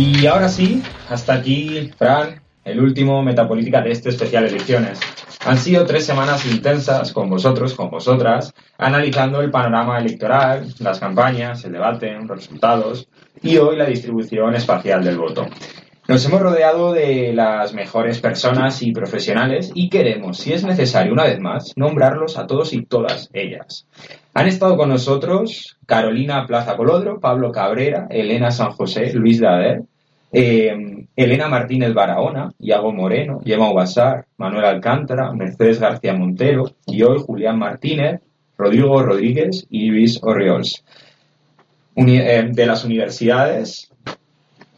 [0.00, 0.80] Y ahora sí,
[1.10, 5.00] hasta aquí, Fran, el último Metapolítica de este especial Elecciones.
[5.44, 11.64] Han sido tres semanas intensas con vosotros, con vosotras, analizando el panorama electoral, las campañas,
[11.64, 13.08] el debate, los resultados
[13.42, 15.46] y hoy la distribución espacial del voto.
[16.08, 21.24] Nos hemos rodeado de las mejores personas y profesionales y queremos, si es necesario una
[21.24, 23.86] vez más, nombrarlos a todos y todas ellas.
[24.32, 29.82] Han estado con nosotros Carolina Plaza Colodro, Pablo Cabrera, Elena San José, Luis Dader,
[30.32, 30.74] eh,
[31.14, 37.58] Elena Martínez Barahona, Iago Moreno, Gemma Ubasar, Manuel Alcántara, Mercedes García Montero y hoy Julián
[37.58, 38.22] Martínez,
[38.56, 40.82] Rodrigo Rodríguez y Luis Orriols.
[41.96, 43.90] Eh, de las universidades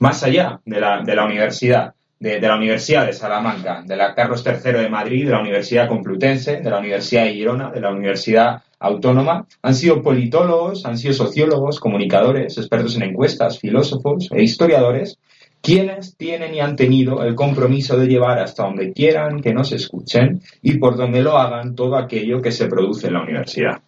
[0.01, 4.45] más allá de la, de la universidad, de, la Universidad de Salamanca, de la Carlos
[4.45, 8.63] III de Madrid, de la Universidad Complutense, de la Universidad de Girona, de la Universidad
[8.79, 15.19] Autónoma, han sido politólogos, han sido sociólogos, comunicadores, expertos en encuestas, filósofos e historiadores,
[15.63, 20.41] quienes tienen y han tenido el compromiso de llevar hasta donde quieran que nos escuchen
[20.63, 23.81] y por donde lo hagan todo aquello que se produce en la universidad.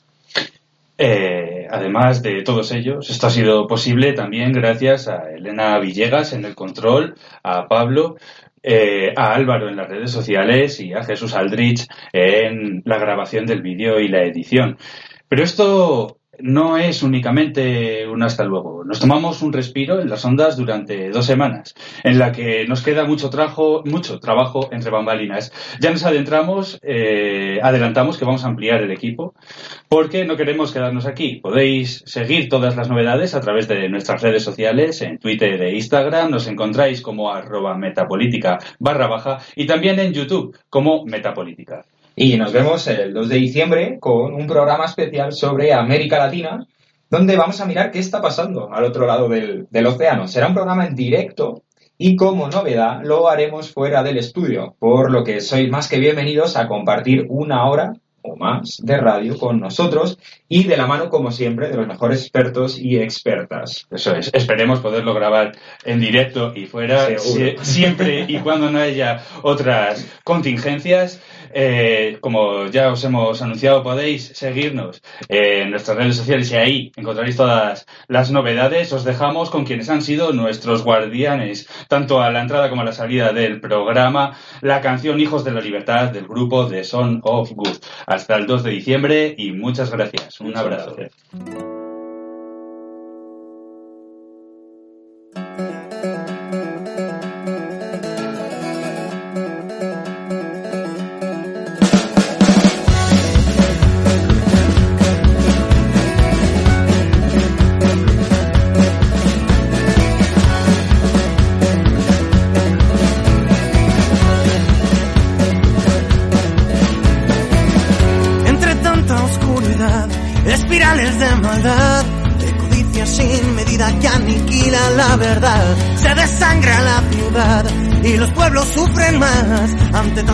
[0.99, 6.45] Eh, además de todos ellos, esto ha sido posible también gracias a Elena Villegas en
[6.45, 8.17] el control, a Pablo,
[8.63, 13.63] eh, a Álvaro en las redes sociales y a Jesús Aldrich en la grabación del
[13.63, 14.77] vídeo y la edición.
[15.29, 18.85] Pero esto no es únicamente un hasta luego.
[18.85, 23.05] Nos tomamos un respiro en las ondas durante dos semanas, en la que nos queda
[23.05, 25.53] mucho, trabajo, mucho trabajo entre bambalinas.
[25.81, 29.35] Ya nos adentramos, eh, adelantamos que vamos a ampliar el equipo,
[29.89, 31.37] porque no queremos quedarnos aquí.
[31.37, 36.31] Podéis seguir todas las novedades a través de nuestras redes sociales, en Twitter e Instagram,
[36.31, 41.85] nos encontráis como arroba metapolítica barra baja y también en YouTube como metapolítica.
[42.15, 46.67] Y nos vemos el 2 de diciembre con un programa especial sobre América Latina,
[47.09, 50.29] donde vamos a mirar qué está pasando al otro lado del, del océano.
[50.29, 51.63] Será un programa en directo
[51.97, 56.57] y como novedad lo haremos fuera del estudio, por lo que sois más que bienvenidos
[56.57, 57.93] a compartir una hora
[58.23, 62.23] o más de radio con nosotros y de la mano, como siempre, de los mejores
[62.23, 63.87] expertos y expertas.
[63.91, 65.53] Eso es, esperemos poderlo grabar
[65.85, 71.21] en directo y fuera, siempre y cuando no haya otras contingencias.
[71.55, 77.37] Eh, como ya os hemos anunciado, podéis seguirnos en nuestras redes sociales y ahí encontraréis
[77.37, 78.93] todas las novedades.
[78.93, 82.93] Os dejamos con quienes han sido nuestros guardianes, tanto a la entrada como a la
[82.93, 87.79] salida del programa, la canción Hijos de la Libertad del grupo The Son of Good.
[88.07, 90.41] Hasta el 2 de diciembre y muchas gracias.
[90.41, 90.97] Un abrazo.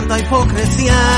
[0.09, 1.08] tanta hipocresía.